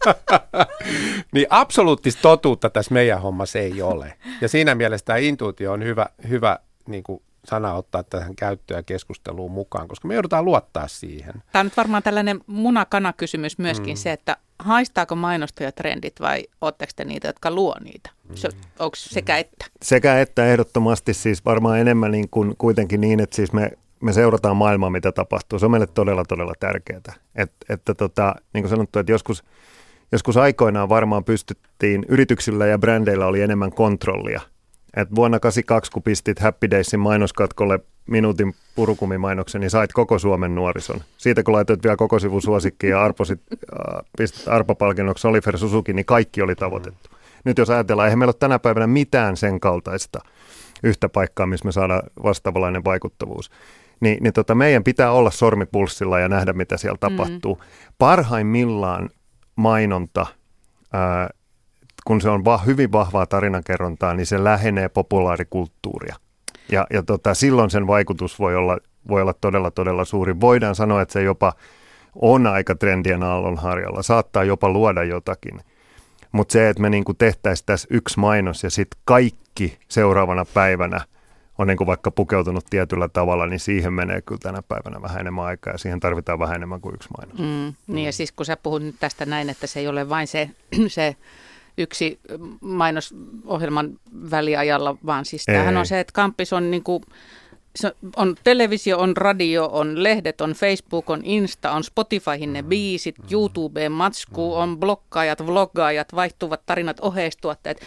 niin 1.33 1.47
absoluuttista 1.51 2.23
totuutta 2.23 2.71
tässä 2.71 2.95
meidän 2.95 3.23
hommassa 3.23 3.59
ei 3.59 3.83
ole. 3.83 4.13
Ja 4.41 4.49
siinä 4.49 4.75
mielessä 4.75 5.05
tämä 5.05 5.17
intuitio 5.17 5.73
on 5.73 5.85
hyvä, 5.85 6.07
hyvä 6.29 6.59
niin 6.89 7.03
kuin 7.03 7.23
sana 7.45 7.75
ottaa 7.75 8.03
tähän 8.03 8.37
käyttöön 8.37 8.79
ja 8.79 8.83
keskusteluun 8.83 9.51
mukaan, 9.51 9.89
koska 9.89 10.09
me 10.09 10.15
joudutaan 10.15 10.45
luottaa 10.45 10.89
siihen. 10.89 11.35
Tämä 11.53 11.61
on 11.61 11.67
nyt 11.67 11.77
varmaan 11.77 12.03
tällainen 12.03 12.41
munakana-kysymys 12.47 13.59
myöskin 13.59 13.95
mm. 13.95 13.99
se, 13.99 14.13
että 14.13 14.37
haistaako 14.67 15.15
mainostajat 15.15 15.75
trendit 15.75 16.21
vai 16.21 16.45
ootteko 16.61 16.93
te 16.97 17.05
niitä, 17.05 17.29
jotka 17.29 17.51
luo 17.51 17.75
niitä? 17.85 18.11
Se, 18.35 18.49
onko 18.79 18.97
sekä 18.97 19.39
että? 19.39 19.67
Sekä 19.83 20.21
että 20.21 20.47
ehdottomasti 20.47 21.15
siis 21.15 21.45
varmaan 21.45 21.79
enemmän 21.79 22.11
niin 22.11 22.29
kuin 22.31 22.55
kuitenkin 22.59 23.01
niin, 23.01 23.21
että 23.21 23.37
siis 23.37 23.53
me, 23.53 23.73
me 24.03 24.13
seurataan 24.13 24.57
maailmaa, 24.57 24.91
mitä 24.91 25.13
tapahtuu. 25.13 25.59
Se 25.59 25.65
on 25.65 25.71
meille 25.71 25.87
todella, 25.87 26.25
todella 26.25 26.53
tärkeää. 26.61 27.01
Et, 27.35 27.53
että 27.69 27.95
tota, 27.95 28.35
niin 28.53 28.63
kuin 28.63 28.71
sanottu, 28.71 28.99
että 28.99 29.13
joskus, 29.13 29.45
joskus 30.13 30.37
aikoinaan 30.37 30.89
varmaan 30.89 31.25
pystyttiin, 31.25 32.07
yrityksillä 32.09 32.67
ja 32.67 32.79
brändeillä 32.79 33.27
oli 33.27 33.43
enemmän 33.43 33.73
kontrollia. 33.73 34.41
Et 34.97 35.15
vuonna 35.15 35.41
82, 35.41 35.93
kun 35.93 36.03
pistit 36.03 36.39
Happy 36.39 36.71
Daysin 36.71 37.01
mainoskatkolle 37.01 37.81
minuutin 38.07 38.55
purukumimainoksen, 38.75 39.61
niin 39.61 39.71
sait 39.71 39.93
koko 39.93 40.19
Suomen 40.19 40.55
nuorison. 40.55 41.01
Siitä 41.17 41.43
kun 41.43 41.55
laitoit 41.55 41.83
vielä 41.83 41.97
koko 41.97 42.19
sivun 42.19 42.43
suosikkiin 42.43 42.91
ja 42.91 43.03
arposit, 43.03 43.41
äh, 43.53 44.05
pistit 44.19 44.49
arpapalkinnoksi 44.49 45.27
Oliver 45.27 45.59
Suzuki, 45.59 45.93
niin 45.93 46.07
kaikki 46.07 46.43
oli 46.43 46.55
tavoitettu. 46.55 47.11
Nyt 47.45 47.59
jos 47.59 47.71
ajatellaan, 47.71 48.07
eihän 48.07 48.19
meillä 48.19 48.31
ole 48.31 48.37
tänä 48.39 48.59
päivänä 48.59 48.87
mitään 48.87 49.37
sen 49.37 49.61
kaltaista 49.61 50.21
yhtä 50.83 51.09
paikkaa, 51.09 51.47
missä 51.47 51.65
me 51.65 51.73
saadaan 51.73 52.03
vastaavanlainen 52.23 52.85
vaikuttavuus. 52.85 53.51
Niin, 54.01 54.23
niin 54.23 54.33
tota, 54.33 54.55
meidän 54.55 54.85
pitää 54.85 55.13
olla 55.13 55.31
sormipulssilla 55.31 56.21
ja 56.21 56.29
nähdä, 56.29 56.53
mitä 56.53 56.77
siellä 56.77 56.99
tapahtuu. 57.01 57.63
Parhaimmillaan 57.99 59.11
mainonta, 59.57 60.27
ää, 60.93 61.31
kun 62.07 62.21
se 62.21 62.31
on 62.31 62.45
va- 62.45 62.59
hyvin 62.59 62.93
vahvaa 62.93 63.27
tarinankerrontaa, 63.27 64.15
niin 64.15 64.27
se 64.27 64.45
lähenee 64.45 64.89
populaarikulttuuria. 64.89 66.17
Ja, 66.73 66.87
ja 66.93 67.03
tota, 67.03 67.35
silloin 67.35 67.71
sen 67.71 67.87
vaikutus 67.87 68.39
voi 68.39 68.57
olla, 68.57 68.79
voi 69.09 69.23
olla 69.23 69.35
todella, 69.41 69.71
todella 69.71 70.05
suuri. 70.05 70.41
Voidaan 70.41 70.75
sanoa, 70.75 71.03
että 71.03 71.13
se 71.13 71.23
jopa 71.23 71.53
on 72.15 72.47
aika 72.47 72.75
trendien 72.75 73.23
aallonharjalla, 73.23 74.03
saattaa 74.03 74.45
jopa 74.45 74.69
luoda 74.69 75.05
jotakin. 75.05 75.61
Mutta 76.33 76.53
se, 76.53 76.69
että 76.69 76.83
me 76.83 76.91
niinku 76.91 77.15
tehtäisiin 77.15 77.67
tässä 77.67 77.89
yksi 77.91 78.21
mainos 78.21 78.63
ja 78.63 78.71
sitten 78.71 79.01
kaikki 79.05 79.79
seuraavana 79.89 80.45
päivänä 80.45 81.01
on 81.59 81.67
niinku 81.67 81.87
vaikka 81.87 82.11
pukeutunut 82.11 82.65
tietyllä 82.71 83.09
tavalla, 83.09 83.47
niin 83.47 83.61
siihen 83.61 83.93
menee 83.93 84.23
kyllä 84.23 84.41
tänä 84.43 84.63
päivänä 84.63 85.03
vähän 85.03 85.21
enemmän 85.21 85.45
aikaa 85.45 85.73
ja 85.73 85.79
siihen 85.79 86.01
tarvitaan 86.01 86.39
vähän 86.39 86.57
enemmän 86.57 86.81
kuin 86.81 86.95
yksi 86.95 87.09
mainos. 87.19 87.39
Mm, 87.39 87.95
niin 87.95 88.07
ja 88.07 88.13
siis 88.13 88.33
kun 88.33 88.47
sä 88.47 88.57
puhut 88.57 88.83
nyt 88.83 88.97
tästä 89.01 89.27
näin, 89.27 89.51
että 89.51 89.67
se 89.67 89.81
ei 89.81 89.89
ole 89.89 90.09
vain 90.09 90.27
se, 90.27 90.51
se 90.89 91.17
yksi 91.79 92.21
mainosohjelman 92.61 93.99
väliajalla, 94.31 94.97
vaan 95.07 95.25
siis 95.25 95.45
tämähän 95.45 95.77
on 95.77 95.87
se, 95.87 96.01
että 96.01 96.13
Kamppis 96.13 96.53
on 96.53 96.71
niin 96.71 96.83
kuin, 96.83 97.03
se 97.77 97.93
on 98.17 98.35
televisio, 98.45 98.99
on 98.99 99.17
radio, 99.17 99.69
on 99.73 100.03
lehdet, 100.03 100.41
on 100.41 100.53
Facebook, 100.53 101.11
on 101.11 101.21
Insta, 101.25 101.71
on 101.71 101.85
Spotifyhin 101.85 102.53
ne 102.53 102.63
biisit, 102.63 103.15
YouTubeen 103.33 103.93
matsku, 103.93 104.55
on 104.55 104.79
blokkaajat, 104.81 105.47
vloggaajat, 105.47 106.15
vaihtuvat 106.15 106.61
tarinat, 106.67 107.01
oheistuotteet. 107.01 107.81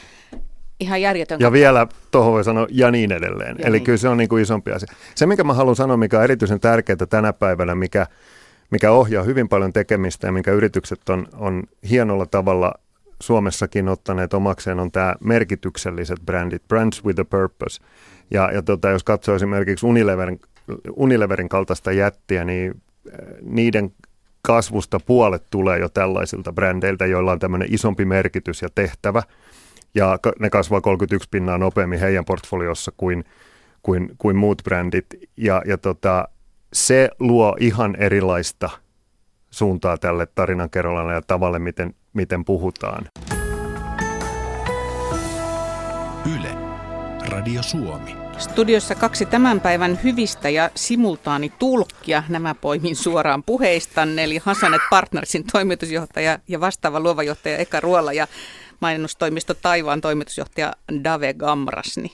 Ihan 0.79 1.01
järjetön. 1.01 1.39
Ja 1.39 1.51
vielä 1.51 1.87
tuohon 2.11 2.33
voi 2.33 2.43
sanoa 2.43 2.67
ja 2.69 2.91
niin 2.91 3.11
edelleen. 3.11 3.55
Ja 3.59 3.67
Eli 3.67 3.77
niin. 3.77 3.85
kyllä 3.85 3.97
se 3.97 4.09
on 4.09 4.17
niin 4.17 4.29
kuin 4.29 4.43
isompi 4.43 4.71
asia. 4.71 4.93
Se, 5.15 5.25
mikä 5.25 5.43
mä 5.43 5.53
haluan 5.53 5.75
sanoa, 5.75 5.97
mikä 5.97 6.17
on 6.17 6.23
erityisen 6.23 6.59
tärkeää 6.59 7.05
tänä 7.09 7.33
päivänä, 7.33 7.75
mikä, 7.75 8.07
mikä 8.71 8.91
ohjaa 8.91 9.23
hyvin 9.23 9.49
paljon 9.49 9.73
tekemistä 9.73 10.27
ja 10.27 10.31
minkä 10.31 10.51
yritykset 10.51 11.09
on, 11.09 11.27
on 11.37 11.63
hienolla 11.89 12.25
tavalla 12.25 12.73
Suomessakin 13.21 13.89
ottaneet 13.89 14.33
omakseen, 14.33 14.79
on 14.79 14.91
tämä 14.91 15.15
merkitykselliset 15.23 16.19
brändit, 16.25 16.67
brands 16.67 17.05
with 17.05 17.21
a 17.21 17.25
purpose. 17.25 17.81
Ja, 18.31 18.51
ja 18.51 18.61
tota, 18.61 18.89
jos 18.89 19.03
katsoo 19.03 19.35
esimerkiksi 19.35 19.85
Unileverin, 19.85 20.39
Unileverin 20.95 21.49
kaltaista 21.49 21.91
jättiä, 21.91 22.45
niin 22.45 22.81
äh, 23.07 23.19
niiden 23.41 23.91
kasvusta 24.41 24.99
puolet 24.99 25.43
tulee 25.51 25.79
jo 25.79 25.89
tällaisilta 25.89 26.53
brändeiltä, 26.53 27.05
joilla 27.05 27.31
on 27.31 27.39
tämmöinen 27.39 27.73
isompi 27.73 28.05
merkitys 28.05 28.61
ja 28.61 28.69
tehtävä. 28.75 29.23
Ja 29.95 30.19
ne 30.39 30.49
kasvaa 30.49 30.81
31 30.81 31.27
pinnaa 31.31 31.57
nopeammin 31.57 31.99
heidän 31.99 32.25
portfoliossa 32.25 32.91
kuin, 32.97 33.23
kuin, 33.83 34.09
kuin 34.17 34.35
muut 34.35 34.61
brändit. 34.63 35.05
Ja, 35.37 35.61
ja 35.65 35.77
tota, 35.77 36.27
se 36.73 37.09
luo 37.19 37.57
ihan 37.59 37.95
erilaista 37.95 38.69
suuntaa 39.49 39.97
tälle 39.97 40.25
tarinankerronnalle 40.25 41.13
ja 41.13 41.21
tavalle, 41.21 41.59
miten, 41.59 41.95
miten 42.13 42.45
puhutaan. 42.45 43.05
Yle. 46.35 46.55
Radio 47.29 47.63
Suomi. 47.63 48.15
Studiossa 48.37 48.95
kaksi 48.95 49.25
tämän 49.25 49.61
päivän 49.61 49.99
hyvistä 50.03 50.49
ja 50.49 50.69
simultaani 50.75 51.53
tulkkia. 51.59 52.23
Nämä 52.29 52.55
poimin 52.55 52.95
suoraan 52.95 53.43
puheistanne, 53.43 54.23
eli 54.23 54.37
Hasanet 54.37 54.81
Partnersin 54.89 55.43
toimitusjohtaja 55.51 56.39
ja 56.47 56.59
vastaava 56.59 56.99
luova 56.99 57.23
johtaja 57.23 57.57
Eka 57.57 57.79
Ruola 57.79 58.13
ja 58.13 58.27
mainostoimisto 58.79 59.53
Taivaan 59.53 60.01
toimitusjohtaja 60.01 60.73
Dave 61.03 61.33
Gamrasni. 61.33 62.11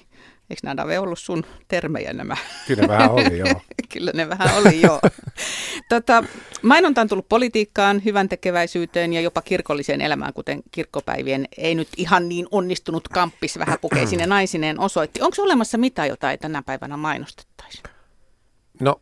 Eikö 0.49 0.59
nämä 0.63 0.77
Dave 0.77 0.99
ollut 0.99 1.19
sun 1.19 1.43
termejä 1.67 2.13
nämä? 2.13 2.37
Kyllä 2.67 2.81
ne 2.81 2.87
vähän 2.87 3.11
oli, 3.11 3.37
joo. 3.37 3.61
Kyllä 3.93 4.11
ne 4.13 4.29
vähän 4.29 4.57
oli, 4.57 4.81
joo. 4.81 5.01
tota, 5.89 6.23
mainonta 6.61 7.01
on 7.01 7.07
tullut 7.07 7.29
politiikkaan, 7.29 8.01
hyvän 8.05 8.29
tekeväisyyteen 8.29 9.13
ja 9.13 9.21
jopa 9.21 9.41
kirkolliseen 9.41 10.01
elämään, 10.01 10.33
kuten 10.33 10.63
kirkkopäivien 10.71 11.47
ei 11.57 11.75
nyt 11.75 11.87
ihan 11.97 12.29
niin 12.29 12.47
onnistunut 12.51 13.07
kamppis 13.07 13.59
vähäpukeisine 13.59 14.25
naisineen 14.25 14.79
osoitti. 14.79 15.21
Onko 15.21 15.35
olemassa 15.41 15.77
mitään, 15.77 16.09
jota 16.09 16.31
ei 16.31 16.37
tänä 16.37 16.63
päivänä 16.65 16.97
mainostettaisi? 16.97 17.83
No, 18.79 19.01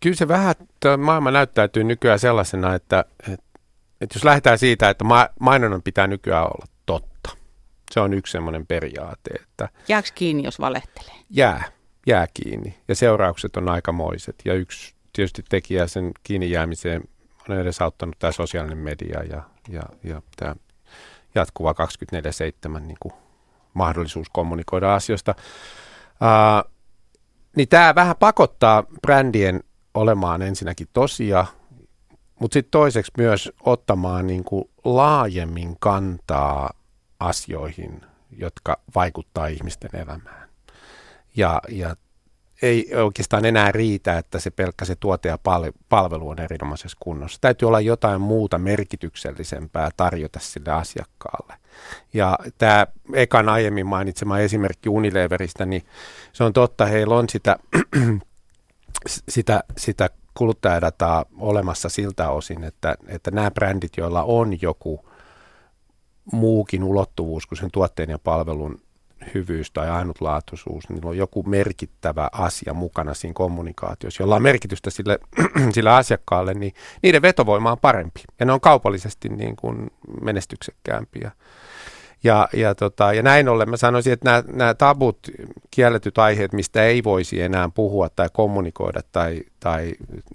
kyllä 0.00 0.16
se 0.16 0.28
vähän, 0.28 0.54
tuo 0.80 0.96
maailma 0.96 1.30
näyttäytyy 1.30 1.84
nykyään 1.84 2.18
sellaisena, 2.18 2.74
että, 2.74 3.04
että, 3.28 3.46
että 4.00 4.16
jos 4.16 4.24
lähdetään 4.24 4.58
siitä, 4.58 4.90
että 4.90 5.04
ma- 5.04 5.28
mainonnan 5.40 5.82
pitää 5.82 6.06
nykyään 6.06 6.44
olla. 6.44 6.66
Se 7.92 8.00
on 8.00 8.14
yksi 8.14 8.32
semmoinen 8.32 8.66
periaate, 8.66 9.30
että 9.42 9.68
Jääkö 9.88 10.08
kiinni, 10.14 10.42
jos 10.44 10.60
valehtelee? 10.60 11.14
jää, 11.30 11.64
jää 12.06 12.26
kiinni 12.34 12.78
ja 12.88 12.94
seuraukset 12.94 13.56
on 13.56 13.68
aikamoiset. 13.68 14.36
Ja 14.44 14.54
yksi 14.54 14.94
tietysti 15.12 15.44
tekijä 15.48 15.86
sen 15.86 16.10
kiinni 16.22 16.50
jäämiseen 16.50 17.02
on 17.48 17.58
edesauttanut 17.58 18.18
tämä 18.18 18.32
sosiaalinen 18.32 18.78
media 18.78 19.22
ja, 19.22 19.42
ja, 19.68 19.82
ja 20.04 20.22
tämä 20.36 20.54
jatkuva 21.34 21.74
24-7 22.76 22.80
niin 22.80 22.96
kuin 23.00 23.12
mahdollisuus 23.74 24.28
kommunikoida 24.32 24.94
asioista. 24.94 25.34
Uh, 26.10 26.70
niin 27.56 27.68
tämä 27.68 27.94
vähän 27.94 28.16
pakottaa 28.16 28.84
brändien 29.02 29.60
olemaan 29.94 30.42
ensinnäkin 30.42 30.86
tosia, 30.92 31.46
mutta 32.40 32.54
sitten 32.54 32.70
toiseksi 32.70 33.12
myös 33.16 33.52
ottamaan 33.60 34.26
niin 34.26 34.44
kuin 34.44 34.64
laajemmin 34.84 35.76
kantaa 35.80 36.70
asioihin, 37.20 38.00
jotka 38.36 38.80
vaikuttaa 38.94 39.46
ihmisten 39.46 39.90
elämään. 39.96 40.48
Ja, 41.36 41.62
ja 41.68 41.96
ei 42.62 42.90
oikeastaan 42.94 43.44
enää 43.44 43.72
riitä, 43.72 44.18
että 44.18 44.38
se 44.38 44.50
pelkkä 44.50 44.84
se 44.84 44.94
tuote 44.94 45.28
ja 45.28 45.38
pal- 45.38 45.72
palvelu 45.88 46.28
on 46.28 46.40
erinomaisessa 46.40 46.96
kunnossa. 47.00 47.38
Täytyy 47.40 47.68
olla 47.68 47.80
jotain 47.80 48.20
muuta 48.20 48.58
merkityksellisempää 48.58 49.90
tarjota 49.96 50.38
sille 50.42 50.72
asiakkaalle. 50.72 51.54
Ja 52.12 52.38
tämä 52.58 52.86
ekan 53.14 53.48
aiemmin 53.48 53.86
mainitsema 53.86 54.38
esimerkki 54.38 54.88
Unileveristä, 54.88 55.66
niin 55.66 55.82
se 56.32 56.44
on 56.44 56.52
totta, 56.52 56.86
heillä 56.86 57.14
on 57.14 57.28
sitä, 57.28 57.56
sitä, 59.28 59.64
sitä 59.76 60.10
kuluttajadataa 60.34 61.24
olemassa 61.38 61.88
siltä 61.88 62.30
osin, 62.30 62.64
että, 62.64 62.94
että 63.06 63.30
nämä 63.30 63.50
brändit, 63.50 63.96
joilla 63.96 64.22
on 64.22 64.62
joku 64.62 65.09
muukin 66.32 66.84
ulottuvuus 66.84 67.46
kuin 67.46 67.58
sen 67.58 67.70
tuotteen 67.72 68.10
ja 68.10 68.18
palvelun 68.18 68.80
hyvyys 69.34 69.70
tai 69.70 69.90
ainutlaatuisuus, 69.90 70.88
niin 70.88 71.06
on 71.06 71.16
joku 71.16 71.42
merkittävä 71.42 72.28
asia 72.32 72.74
mukana 72.74 73.14
siinä 73.14 73.34
kommunikaatiossa, 73.34 74.22
jolla 74.22 74.36
on 74.36 74.42
merkitystä 74.42 74.90
sille, 74.90 75.18
sille 75.74 75.90
asiakkaalle, 75.90 76.54
niin 76.54 76.74
niiden 77.02 77.22
vetovoima 77.22 77.72
on 77.72 77.78
parempi 77.78 78.20
ja 78.40 78.46
ne 78.46 78.52
on 78.52 78.60
kaupallisesti 78.60 79.28
niin 79.28 79.56
kuin 79.56 79.90
menestyksekkäämpiä. 80.22 81.30
Ja, 82.24 82.48
ja, 82.52 82.74
tota, 82.74 83.12
ja 83.12 83.22
näin 83.22 83.48
ollen 83.48 83.70
mä 83.70 83.76
sanoisin, 83.76 84.12
että 84.12 84.30
nämä, 84.30 84.44
nämä 84.52 84.74
tabut, 84.74 85.18
kielletyt 85.70 86.18
aiheet, 86.18 86.52
mistä 86.52 86.84
ei 86.84 87.04
voisi 87.04 87.40
enää 87.40 87.70
puhua 87.74 88.08
tai 88.08 88.28
kommunikoida, 88.32 89.00
tai, 89.12 89.42
tai, 89.60 89.92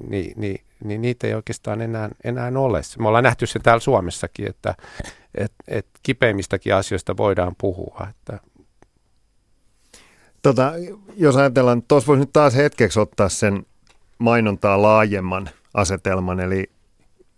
niin, 0.10 0.34
niin 0.36 0.60
niin 0.84 1.02
niitä 1.02 1.28
ei 1.28 1.34
oikeastaan 1.34 1.82
enää, 1.82 2.10
enää 2.24 2.52
ole. 2.56 2.82
Me 3.00 3.08
ollaan 3.08 3.24
nähty 3.24 3.48
se 3.48 3.60
täällä 3.60 3.80
Suomessakin, 3.80 4.48
että 4.48 4.76
et, 5.36 5.52
et 5.68 5.88
kipeimmistäkin 6.04 6.76
asioista 6.76 7.18
voidaan 7.18 7.56
puhua. 7.58 8.08
Että 8.10 8.40
Tota, 10.46 10.74
jos 11.18 11.36
ajatellaan, 11.36 11.84
tuossa 11.88 12.08
voisi 12.08 12.20
nyt 12.20 12.34
taas 12.34 12.56
hetkeksi 12.56 13.00
ottaa 13.00 13.30
sen 13.30 13.66
mainontaa 14.18 14.82
laajemman 14.82 15.50
asetelman, 15.74 16.40
eli 16.40 16.70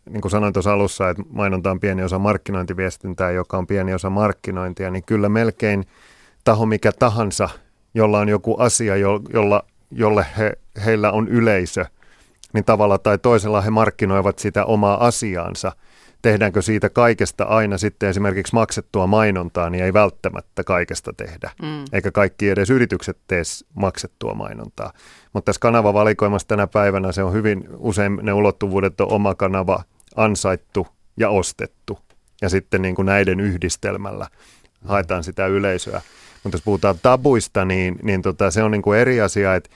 niin 0.09 0.21
kuin 0.21 0.31
sanoin 0.31 0.53
tuossa 0.53 0.73
alussa, 0.73 1.09
että 1.09 1.23
mainonta 1.29 1.71
on 1.71 1.79
pieni 1.79 2.03
osa 2.03 2.19
markkinointiviestintää, 2.19 3.31
joka 3.31 3.57
on 3.57 3.67
pieni 3.67 3.93
osa 3.93 4.09
markkinointia, 4.09 4.91
niin 4.91 5.03
kyllä 5.03 5.29
melkein 5.29 5.83
taho 6.43 6.65
mikä 6.65 6.91
tahansa, 6.91 7.49
jolla 7.93 8.19
on 8.19 8.29
joku 8.29 8.55
asia, 8.59 8.95
jo, 8.95 9.19
jolla, 9.33 9.63
jolle 9.91 10.25
he, 10.37 10.53
heillä 10.85 11.11
on 11.11 11.27
yleisö, 11.27 11.85
niin 12.53 12.65
tavalla 12.65 12.97
tai 12.97 13.17
toisella 13.17 13.61
he 13.61 13.69
markkinoivat 13.69 14.39
sitä 14.39 14.65
omaa 14.65 15.07
asiaansa. 15.07 15.71
Tehdäänkö 16.21 16.61
siitä 16.61 16.89
kaikesta 16.89 17.43
aina 17.43 17.77
sitten 17.77 18.09
esimerkiksi 18.09 18.53
maksettua 18.53 19.07
mainontaa, 19.07 19.69
niin 19.69 19.83
ei 19.83 19.93
välttämättä 19.93 20.63
kaikesta 20.63 21.13
tehdä. 21.13 21.51
Mm. 21.61 21.85
Eikä 21.93 22.11
kaikki 22.11 22.49
edes 22.49 22.69
yritykset 22.69 23.17
tee 23.27 23.41
maksettua 23.73 24.33
mainontaa. 24.33 24.93
Mutta 25.33 25.45
tässä 25.45 25.59
kanavavalikoimassa 25.59 26.47
tänä 26.47 26.67
päivänä 26.67 27.11
se 27.11 27.23
on 27.23 27.33
hyvin 27.33 27.67
usein 27.77 28.19
ne 28.21 28.33
ulottuvuudet 28.33 29.01
on 29.01 29.11
oma 29.11 29.35
kanava, 29.35 29.83
ansaittu 30.17 30.87
ja 31.17 31.29
ostettu. 31.29 31.99
Ja 32.41 32.49
sitten 32.49 32.81
niin 32.81 32.95
kuin 32.95 33.05
näiden 33.05 33.39
yhdistelmällä 33.39 34.27
haetaan 34.85 35.23
sitä 35.23 35.47
yleisöä. 35.47 36.01
Mutta 36.43 36.55
jos 36.55 36.63
puhutaan 36.63 36.95
tabuista, 37.01 37.65
niin, 37.65 37.99
niin 38.03 38.21
tota, 38.21 38.51
se 38.51 38.63
on 38.63 38.71
niin 38.71 38.81
kuin 38.81 38.99
eri 38.99 39.21
asia, 39.21 39.55
että 39.55 39.69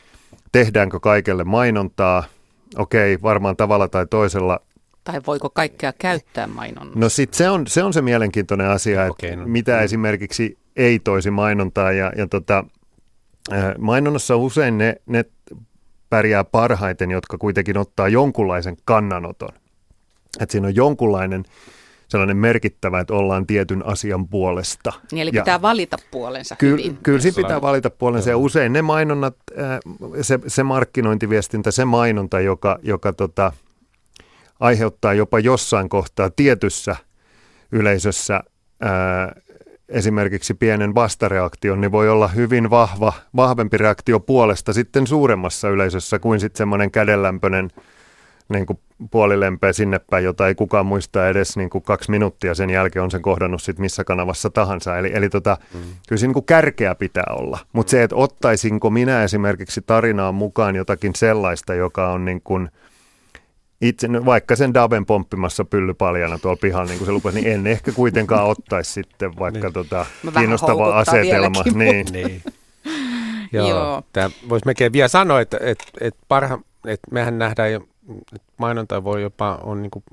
tehdäänkö 0.52 1.00
kaikelle 1.00 1.44
mainontaa. 1.44 2.24
Okei, 2.78 3.22
varmaan 3.22 3.58
tavalla 3.58 3.88
tai 3.88 4.06
toisella. 4.10 4.60
Tai 5.04 5.22
voiko 5.28 5.50
kaikkea 5.50 5.94
käyttää 5.94 6.48
mainonnassa? 6.48 7.00
No 7.00 7.10
sit 7.10 7.34
se 7.34 7.50
on, 7.50 7.68
se 7.68 7.84
on 7.84 7.94
se 7.94 8.02
mielenkiintoinen 8.02 8.68
asia, 8.68 9.06
että 9.06 9.28
okay, 9.28 9.36
no. 9.36 9.48
mitä 9.48 9.78
mm. 9.78 9.84
esimerkiksi 9.84 10.58
ei 10.76 11.00
toisi 11.00 11.32
mainontaa. 11.32 11.92
Ja, 11.92 12.12
ja 12.18 12.28
tota, 12.28 12.64
mainonnassa 13.78 14.36
usein 14.36 14.78
ne, 14.78 14.96
ne 15.06 15.26
pärjää 16.10 16.44
parhaiten, 16.44 17.12
jotka 17.12 17.38
kuitenkin 17.38 17.78
ottaa 17.78 18.08
jonkunlaisen 18.08 18.78
kannanoton. 18.86 19.61
Että 20.40 20.52
siinä 20.52 20.68
on 20.68 20.76
jonkunlainen 20.76 21.46
sellainen 22.12 22.38
merkittävä, 22.38 23.00
että 23.00 23.14
ollaan 23.14 23.48
tietyn 23.48 23.86
asian 23.86 24.28
puolesta. 24.28 24.94
Niin, 25.12 25.22
eli 25.22 25.32
pitää 25.32 25.56
ja 25.56 25.62
valita 25.62 25.98
puolensa 26.12 26.56
ky- 26.56 26.72
hyvin. 26.72 26.98
Kyllä 27.04 27.20
siinä 27.20 27.36
pitää 27.36 27.62
valita 27.62 27.90
puolensa 27.90 28.30
ja 28.30 28.38
usein 28.38 28.74
ne 28.74 28.82
mainonnat, 28.82 29.36
äh, 29.60 29.80
se, 30.22 30.40
se 30.48 30.64
markkinointiviestintä, 30.64 31.72
se 31.72 31.86
mainonta, 31.86 32.40
joka, 32.40 32.80
joka 32.84 33.14
tota, 33.14 33.52
aiheuttaa 34.60 35.14
jopa 35.14 35.40
jossain 35.40 35.90
kohtaa 35.90 36.30
tietyssä 36.30 36.96
yleisössä 37.72 38.44
ää, 38.82 39.24
äh, 39.24 39.30
esimerkiksi 39.90 40.54
pienen 40.54 40.96
vastareaktion, 40.96 41.82
niin 41.82 41.92
voi 41.92 42.10
olla 42.10 42.28
hyvin 42.28 42.70
vahva, 42.70 43.14
vahvempi 43.36 43.78
reaktio 43.78 44.20
puolesta 44.20 44.74
sitten 44.74 45.08
suuremmassa 45.08 45.70
yleisössä 45.70 46.20
kuin 46.20 46.40
sitten 46.40 46.58
semmoinen 46.58 46.92
kädenlämpöinen 46.92 47.70
niin 48.52 48.66
kuin 48.66 48.80
puolilempeä 49.12 49.74
sinne 49.74 50.00
päin, 50.00 50.26
jota 50.26 50.48
ei 50.48 50.56
kukaan 50.56 50.86
muista 50.86 51.28
edes 51.28 51.58
niin 51.58 51.70
kuin 51.70 51.84
kaksi 51.84 52.12
minuuttia 52.12 52.56
sen 52.56 52.70
jälkeen 52.70 53.04
on 53.04 53.12
sen 53.12 53.22
kohdannut 53.22 53.62
sit 53.62 53.80
missä 53.80 54.04
kanavassa 54.04 54.50
tahansa. 54.50 54.98
Eli, 54.98 55.12
eli 55.14 55.30
tota, 55.30 55.58
mm. 55.74 55.80
kyllä 55.80 56.20
siinä 56.20 56.28
niin 56.28 56.34
kuin 56.34 56.46
kärkeä 56.46 56.96
pitää 56.96 57.24
olla. 57.30 57.60
Mutta 57.74 57.90
mm. 57.90 57.92
se, 57.92 58.04
että 58.04 58.16
ottaisinko 58.16 58.90
minä 58.90 59.24
esimerkiksi 59.24 59.82
tarinaan 59.86 60.36
mukaan 60.36 60.76
jotakin 60.76 61.16
sellaista, 61.16 61.74
joka 61.74 62.12
on 62.12 62.26
niin 62.26 62.42
kuin 62.44 62.70
itse, 63.82 64.08
vaikka 64.26 64.56
sen 64.56 64.74
Daven 64.74 65.06
pomppimassa 65.06 65.66
pyllypaljana 65.66 66.40
tuolla 66.40 66.60
pihalla, 66.62 66.86
niin 66.86 66.98
kuin 66.98 67.06
se 67.06 67.12
lupasi, 67.12 67.42
niin 67.42 67.54
en 67.54 67.68
ehkä 67.68 67.92
kuitenkaan 67.92 68.48
ottaisi 68.48 68.92
sitten 68.92 69.40
vaikka 69.40 69.68
niin. 69.68 69.74
tota, 69.74 70.06
kiinnostava 70.38 71.00
asetelma. 71.00 71.64
Niin. 71.74 72.06
niin. 72.12 72.42
Joo, 73.54 73.70
Joo. 73.70 74.04
Tämä 74.14 74.30
voisi 74.50 74.66
melkein 74.66 74.94
vielä 74.94 75.08
sanoa, 75.08 75.42
että, 75.42 75.58
että, 75.62 75.86
että, 76.02 76.20
parha, 76.28 76.60
että 76.86 77.08
mehän 77.12 77.40
nähdään 77.40 77.72
jo 77.72 77.88
mainonta 78.58 79.04
voi 79.04 79.22
jopa, 79.22 79.60
on 79.64 79.82
niin 79.82 79.92
kuin, 79.92 80.04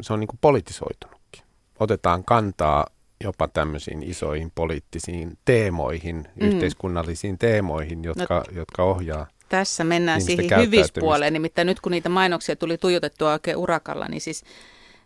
se 0.00 0.12
on 0.12 0.20
niin 0.20 0.28
kuin 0.28 0.38
politisoitunutkin. 0.40 1.42
Otetaan 1.80 2.24
kantaa 2.24 2.86
jopa 3.24 3.48
tämmöisiin 3.48 4.02
isoihin 4.02 4.52
poliittisiin 4.54 5.38
teemoihin, 5.44 6.16
mm. 6.16 6.46
yhteiskunnallisiin 6.46 7.38
teemoihin, 7.38 8.04
jotka, 8.04 8.34
no, 8.34 8.56
jotka 8.56 8.82
ohjaa 8.82 9.26
Tässä 9.48 9.84
mennään 9.84 10.22
siihen 10.22 10.60
hyvispuoleen, 10.60 11.32
nimittäin 11.32 11.66
nyt 11.66 11.80
kun 11.80 11.92
niitä 11.92 12.08
mainoksia 12.08 12.56
tuli 12.56 12.78
tuijotettua 12.78 13.32
oikein 13.32 13.56
urakalla, 13.56 14.08
niin 14.08 14.20
siis 14.20 14.44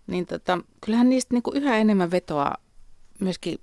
niin 0.07 0.27
tota, 0.27 0.59
kyllähän 0.81 1.09
niistä 1.09 1.35
niin 1.35 1.43
kuin 1.43 1.57
yhä 1.57 1.79
enemmän 1.79 2.11
vetoa 2.11 2.55
myöskin 3.21 3.59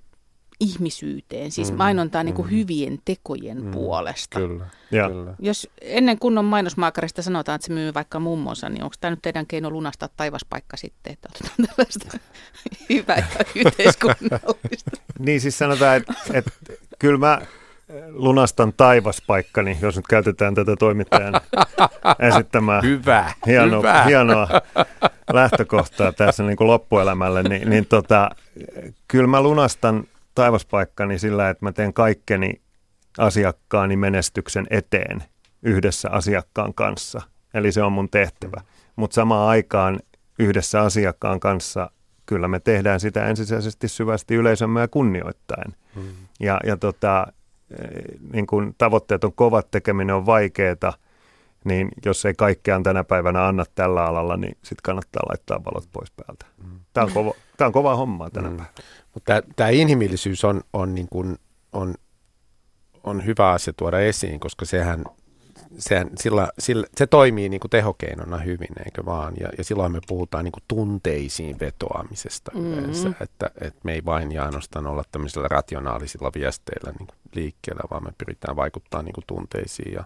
ihmisyyteen, 0.60 1.50
siis 1.50 1.72
mm, 1.72 1.78
mainontaa 1.78 2.22
mm, 2.22 2.24
niin 2.24 2.34
kuin 2.34 2.50
hyvien 2.50 2.98
tekojen 3.04 3.64
mm, 3.64 3.70
puolesta. 3.70 4.40
Kyllä, 4.40 4.66
ja. 4.90 5.08
kyllä. 5.08 5.34
Jos 5.38 5.70
ennen 5.80 6.18
kunnon 6.18 6.44
mainosmaakarista 6.44 7.22
sanotaan, 7.22 7.56
että 7.56 7.66
se 7.66 7.72
myy 7.72 7.94
vaikka 7.94 8.20
mummonsa, 8.20 8.68
niin 8.68 8.82
onko 8.82 8.96
tämä 9.00 9.10
nyt 9.10 9.22
teidän 9.22 9.46
keino 9.46 9.70
lunastaa 9.70 10.08
taivaspaikka 10.16 10.76
sitten, 10.76 11.12
että 11.12 11.28
otetaan 11.34 11.68
tällaista 11.68 12.18
hyvää 12.90 13.16
ja 13.16 13.44
yhteiskunnallista? 13.66 14.90
niin 15.18 15.40
siis 15.40 15.58
sanotaan, 15.58 15.96
että, 15.96 16.14
että 16.32 16.50
kyllä 16.98 17.18
mä 17.18 17.40
lunastan 18.08 18.72
taivaspaikkani, 18.76 19.78
jos 19.80 19.96
nyt 19.96 20.06
käytetään 20.06 20.54
tätä 20.54 20.76
toimittajan 20.76 21.34
esittämää 22.28 22.80
hyvä, 22.80 23.32
hienoa, 23.46 23.78
hyvä. 23.78 24.04
hienoa 24.04 24.48
lähtökohtaa 25.32 26.12
tässä 26.12 26.42
niin 26.42 26.56
kuin 26.56 26.66
loppuelämälle, 26.66 27.42
niin, 27.42 27.70
niin 27.70 27.86
tota, 27.86 28.30
kyllä 29.08 29.26
mä 29.26 29.42
lunastan 29.42 30.04
taivaspaikkani 30.34 31.18
sillä, 31.18 31.50
että 31.50 31.64
mä 31.64 31.72
teen 31.72 31.92
kaikkeni 31.92 32.60
asiakkaani 33.18 33.96
menestyksen 33.96 34.66
eteen 34.70 35.24
yhdessä 35.62 36.10
asiakkaan 36.10 36.74
kanssa. 36.74 37.22
Eli 37.54 37.72
se 37.72 37.82
on 37.82 37.92
mun 37.92 38.10
tehtävä. 38.10 38.60
Mutta 38.96 39.14
samaan 39.14 39.48
aikaan 39.48 40.00
yhdessä 40.38 40.80
asiakkaan 40.80 41.40
kanssa 41.40 41.90
kyllä 42.26 42.48
me 42.48 42.60
tehdään 42.60 43.00
sitä 43.00 43.26
ensisijaisesti 43.26 43.88
syvästi 43.88 44.34
yleisömme 44.34 44.80
ja 44.80 44.88
kunnioittain. 44.88 45.74
Hmm. 45.94 46.12
Ja, 46.40 46.60
ja 46.66 46.76
tota, 46.76 47.26
eh, 47.70 48.18
niin 48.32 48.46
kun 48.46 48.74
tavoitteet 48.78 49.24
on 49.24 49.32
kovat, 49.32 49.70
tekeminen 49.70 50.16
on 50.16 50.26
vaikeaa, 50.26 50.92
niin 51.64 51.88
jos 52.04 52.24
ei 52.24 52.34
kaikkea 52.34 52.80
tänä 52.82 53.04
päivänä 53.04 53.46
anna 53.46 53.64
tällä 53.74 54.04
alalla, 54.04 54.36
niin 54.36 54.56
sitten 54.56 54.82
kannattaa 54.82 55.22
laittaa 55.28 55.64
valot 55.64 55.88
pois 55.92 56.10
päältä. 56.10 56.46
Hmm. 56.62 56.80
Tämä 56.92 57.04
on 57.04 57.12
kova, 57.12 57.34
tämä 57.56 57.66
on 57.66 57.72
kova 57.72 57.96
hommaa 57.96 58.30
tänä 58.30 58.48
hmm. 58.48 58.56
päivänä. 58.56 58.82
Mutta 59.14 59.42
tämä 59.56 59.70
inhimillisyys 59.70 60.44
on, 60.44 60.60
on, 60.72 60.94
niin 60.94 61.08
kuin, 61.08 61.38
on, 61.72 61.94
on 63.04 63.26
hyvä 63.26 63.50
asia 63.50 63.72
tuoda 63.72 64.00
esiin, 64.00 64.40
koska 64.40 64.64
sehän, 64.64 65.04
sehän 65.78 66.10
sillä, 66.18 66.48
sillä, 66.58 66.86
se 66.96 67.06
toimii 67.06 67.48
niin 67.48 67.60
kuin 67.60 67.70
tehokeinona 67.70 68.38
hyvin, 68.38 68.68
eikö 68.84 69.04
vaan? 69.04 69.34
Ja, 69.40 69.48
ja 69.58 69.64
silloin 69.64 69.92
me 69.92 70.00
puhutaan 70.06 70.44
niin 70.44 70.52
kuin 70.52 70.64
tunteisiin 70.68 71.60
vetoamisesta 71.60 72.50
mm-hmm. 72.54 72.72
yleensä, 72.72 73.12
että, 73.20 73.50
että 73.60 73.80
me 73.82 73.92
ei 73.92 74.04
vain 74.04 74.32
ja 74.32 74.44
ainoastaan 74.44 74.86
olla 74.86 75.04
tämmöisillä 75.12 75.48
rationaalisilla 75.48 76.30
viesteillä 76.34 76.92
niin 76.98 77.08
liikkeellä, 77.34 77.82
vaan 77.90 78.04
me 78.04 78.12
pyritään 78.18 78.56
vaikuttaa 78.56 79.02
niin 79.02 79.14
kuin 79.14 79.24
tunteisiin 79.26 79.92
ja 79.92 80.04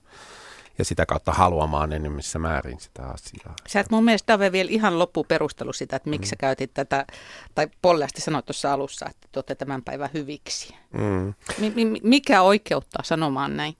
ja 0.78 0.84
sitä 0.84 1.06
kautta 1.06 1.32
haluamaan 1.32 1.92
enemmissä 1.92 2.38
määrin 2.38 2.80
sitä 2.80 3.02
asiaa. 3.02 3.54
Sä 3.68 3.80
et 3.80 3.90
mun 3.90 4.04
mielestä 4.04 4.32
Dave 4.32 4.52
vielä 4.52 4.70
ihan 4.70 4.98
loppuperustelu 4.98 5.72
sitä, 5.72 5.96
että 5.96 6.10
miksi 6.10 6.26
mm. 6.26 6.30
sä 6.30 6.36
käytit 6.36 6.74
tätä, 6.74 7.06
tai 7.54 7.68
polleasti 7.82 8.20
sanoit 8.20 8.46
tuossa 8.46 8.72
alussa, 8.72 9.06
että 9.10 9.28
te 9.32 9.38
olette 9.38 9.54
tämän 9.54 9.82
päivän 9.82 10.10
hyviksi. 10.14 10.74
Mm. 10.92 11.34
M- 11.58 12.00
mikä 12.02 12.42
oikeuttaa 12.42 13.02
sanomaan 13.04 13.56
näin? 13.56 13.76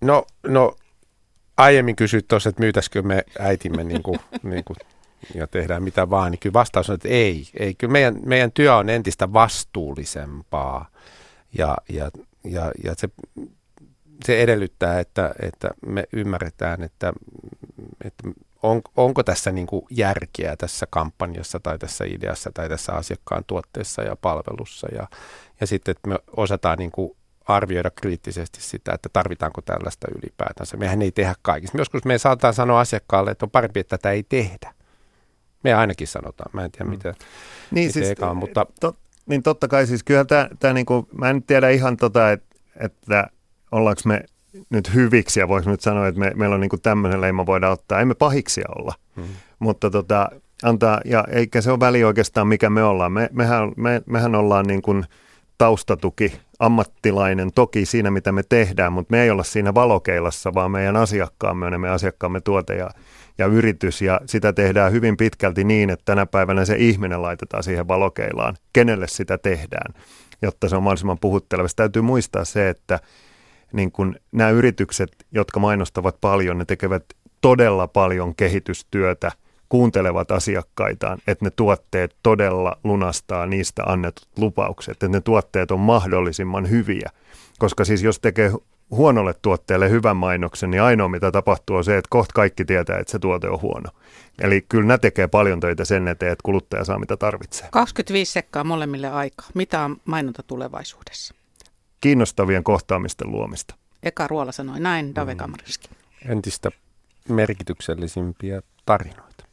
No, 0.00 0.26
no 0.46 0.76
aiemmin 1.56 1.96
kysyit 1.96 2.28
tuossa, 2.28 2.48
että 2.48 2.62
myytäisikö 2.62 3.02
me 3.02 3.24
äitimme 3.38 3.84
niin 3.84 4.02
kuin, 4.02 4.18
niin 4.42 4.64
kuin, 4.64 4.76
ja 5.34 5.46
tehdään 5.46 5.82
mitä 5.82 6.10
vaan, 6.10 6.30
niin 6.30 6.38
kyllä 6.38 6.54
vastaus 6.54 6.90
on, 6.90 6.94
että 6.94 7.08
ei. 7.08 7.46
ei. 7.58 7.74
Kyllä 7.74 7.92
meidän, 7.92 8.20
meidän 8.24 8.52
työ 8.52 8.76
on 8.76 8.88
entistä 8.88 9.32
vastuullisempaa 9.32 10.86
ja, 11.58 11.76
ja, 11.88 12.10
ja, 12.44 12.72
ja 12.84 12.94
se 12.96 13.08
se 14.24 14.42
edellyttää, 14.42 15.00
että, 15.00 15.34
että 15.42 15.70
me 15.86 16.04
ymmärretään, 16.12 16.82
että, 16.82 17.12
että 18.04 18.28
on, 18.62 18.82
onko 18.96 19.22
tässä 19.22 19.52
niin 19.52 19.66
kuin 19.66 19.86
järkeä 19.90 20.56
tässä 20.56 20.86
kampanjassa 20.90 21.60
tai 21.60 21.78
tässä 21.78 22.04
ideassa 22.04 22.50
tai 22.54 22.68
tässä 22.68 22.92
asiakkaan 22.92 23.44
tuotteessa 23.46 24.02
ja 24.02 24.16
palvelussa. 24.16 24.88
Ja, 24.94 25.06
ja 25.60 25.66
sitten, 25.66 25.92
että 25.92 26.08
me 26.08 26.18
osataan 26.36 26.78
niin 26.78 26.90
kuin 26.90 27.16
arvioida 27.44 27.90
kriittisesti 27.90 28.62
sitä, 28.62 28.92
että 28.94 29.08
tarvitaanko 29.12 29.60
tällaista 29.60 30.06
ylipäätänsä. 30.18 30.76
Mehän 30.76 31.02
ei 31.02 31.12
tehdä 31.12 31.34
kaikista. 31.42 31.78
Joskus 31.78 32.04
me 32.04 32.18
saataan 32.18 32.54
sanoa 32.54 32.80
asiakkaalle, 32.80 33.30
että 33.30 33.46
on 33.46 33.50
parempi, 33.50 33.80
että 33.80 33.98
tätä 33.98 34.10
ei 34.10 34.22
tehdä. 34.22 34.74
Me 35.64 35.74
ainakin 35.74 36.06
sanotaan. 36.06 36.50
Mä 36.52 36.64
en 36.64 36.72
tiedä, 36.72 36.84
mm. 36.84 36.90
mitä, 36.90 37.08
niin, 37.08 37.86
miten 37.88 37.92
siis, 37.92 38.08
ekaan, 38.08 38.36
mutta... 38.36 38.66
To, 38.80 38.96
niin 39.26 39.42
totta 39.42 39.68
kai 39.68 39.86
siis 39.86 40.04
kyllä 40.04 40.24
tämä, 40.24 40.48
tämä 40.60 40.74
niin 40.74 40.86
kuin, 40.86 41.06
mä 41.12 41.30
en 41.30 41.42
tiedä 41.42 41.70
ihan 41.70 41.96
tota, 41.96 42.32
että, 42.32 42.56
että 42.76 43.26
ollaanko 43.72 44.02
me 44.04 44.24
nyt 44.70 44.94
hyviksi 44.94 45.40
ja 45.40 45.48
voisi 45.48 45.70
nyt 45.70 45.80
sanoa, 45.80 46.06
että 46.06 46.20
me, 46.20 46.32
meillä 46.36 46.54
on 46.54 46.60
niin 46.60 46.70
kuin 46.70 46.82
tämmöinen 46.82 47.20
leima 47.20 47.46
voidaan 47.46 47.72
ottaa. 47.72 48.00
Emme 48.00 48.14
pahiksia 48.14 48.64
olla, 48.78 48.94
mm. 49.16 49.24
mutta 49.58 49.90
tota, 49.90 50.30
antaa, 50.62 51.00
ja 51.04 51.24
eikä 51.30 51.60
se 51.60 51.70
ole 51.70 51.80
väli 51.80 52.04
oikeastaan 52.04 52.48
mikä 52.48 52.70
me 52.70 52.82
ollaan. 52.82 53.12
Me, 53.12 53.28
mehän, 53.32 53.72
me, 53.76 54.02
mehän 54.06 54.34
ollaan 54.34 54.66
niin 54.66 54.82
kuin 54.82 55.04
taustatuki, 55.58 56.40
ammattilainen 56.58 57.52
toki 57.54 57.86
siinä 57.86 58.10
mitä 58.10 58.32
me 58.32 58.42
tehdään, 58.48 58.92
mutta 58.92 59.10
me 59.10 59.22
ei 59.22 59.30
olla 59.30 59.42
siinä 59.42 59.74
valokeilassa, 59.74 60.54
vaan 60.54 60.70
meidän 60.70 60.96
asiakkaamme 60.96 61.66
on 61.66 61.80
meidän 61.80 61.94
asiakkaamme 61.94 62.40
tuote 62.40 62.76
ja, 62.76 62.90
ja 63.38 63.46
yritys 63.46 64.02
ja 64.02 64.20
sitä 64.26 64.52
tehdään 64.52 64.92
hyvin 64.92 65.16
pitkälti 65.16 65.64
niin, 65.64 65.90
että 65.90 66.04
tänä 66.04 66.26
päivänä 66.26 66.64
se 66.64 66.76
ihminen 66.78 67.22
laitetaan 67.22 67.62
siihen 67.62 67.88
valokeilaan, 67.88 68.56
kenelle 68.72 69.08
sitä 69.08 69.38
tehdään, 69.38 69.94
jotta 70.42 70.68
se 70.68 70.76
on 70.76 70.82
mahdollisimman 70.82 71.18
puhutteleva. 71.20 71.68
Täytyy 71.76 72.02
muistaa 72.02 72.44
se, 72.44 72.68
että 72.68 73.00
niin 73.72 73.92
kun 73.92 74.16
nämä 74.32 74.50
yritykset, 74.50 75.10
jotka 75.32 75.60
mainostavat 75.60 76.16
paljon, 76.20 76.58
ne 76.58 76.64
tekevät 76.64 77.04
todella 77.40 77.88
paljon 77.88 78.34
kehitystyötä, 78.34 79.32
kuuntelevat 79.68 80.30
asiakkaitaan, 80.30 81.18
että 81.26 81.44
ne 81.44 81.50
tuotteet 81.50 82.16
todella 82.22 82.76
lunastaa 82.84 83.46
niistä 83.46 83.82
annetut 83.84 84.28
lupaukset, 84.36 84.92
että 84.92 85.08
ne 85.08 85.20
tuotteet 85.20 85.70
on 85.70 85.80
mahdollisimman 85.80 86.70
hyviä. 86.70 87.10
Koska 87.58 87.84
siis 87.84 88.02
jos 88.02 88.20
tekee 88.20 88.52
huonolle 88.90 89.34
tuotteelle 89.42 89.90
hyvän 89.90 90.16
mainoksen, 90.16 90.70
niin 90.70 90.82
ainoa 90.82 91.08
mitä 91.08 91.32
tapahtuu 91.32 91.76
on 91.76 91.84
se, 91.84 91.96
että 91.96 92.08
kohta 92.10 92.32
kaikki 92.34 92.64
tietää, 92.64 92.98
että 92.98 93.10
se 93.10 93.18
tuote 93.18 93.48
on 93.48 93.60
huono. 93.62 93.90
Eli 94.40 94.62
kyllä 94.68 94.86
nämä 94.86 94.98
tekee 94.98 95.28
paljon 95.28 95.60
töitä 95.60 95.84
sen 95.84 96.08
eteen, 96.08 96.32
että 96.32 96.42
kuluttaja 96.44 96.84
saa 96.84 96.98
mitä 96.98 97.16
tarvitsee. 97.16 97.68
25 97.70 98.32
sekkaa 98.32 98.64
molemmille 98.64 99.08
aikaa. 99.08 99.46
Mitä 99.54 99.80
on 99.80 99.96
mainonta 100.04 100.42
tulevaisuudessa? 100.42 101.34
Kiinnostavien 102.00 102.64
kohtaamisten 102.64 103.30
luomista. 103.30 103.74
Eka 104.02 104.26
Ruola 104.26 104.52
sanoi 104.52 104.80
näin, 104.80 105.14
Dave 105.14 105.34
mm. 105.34 105.54
Entistä 106.24 106.70
merkityksellisimpiä 107.28 108.62
tarinoita. 108.86 109.44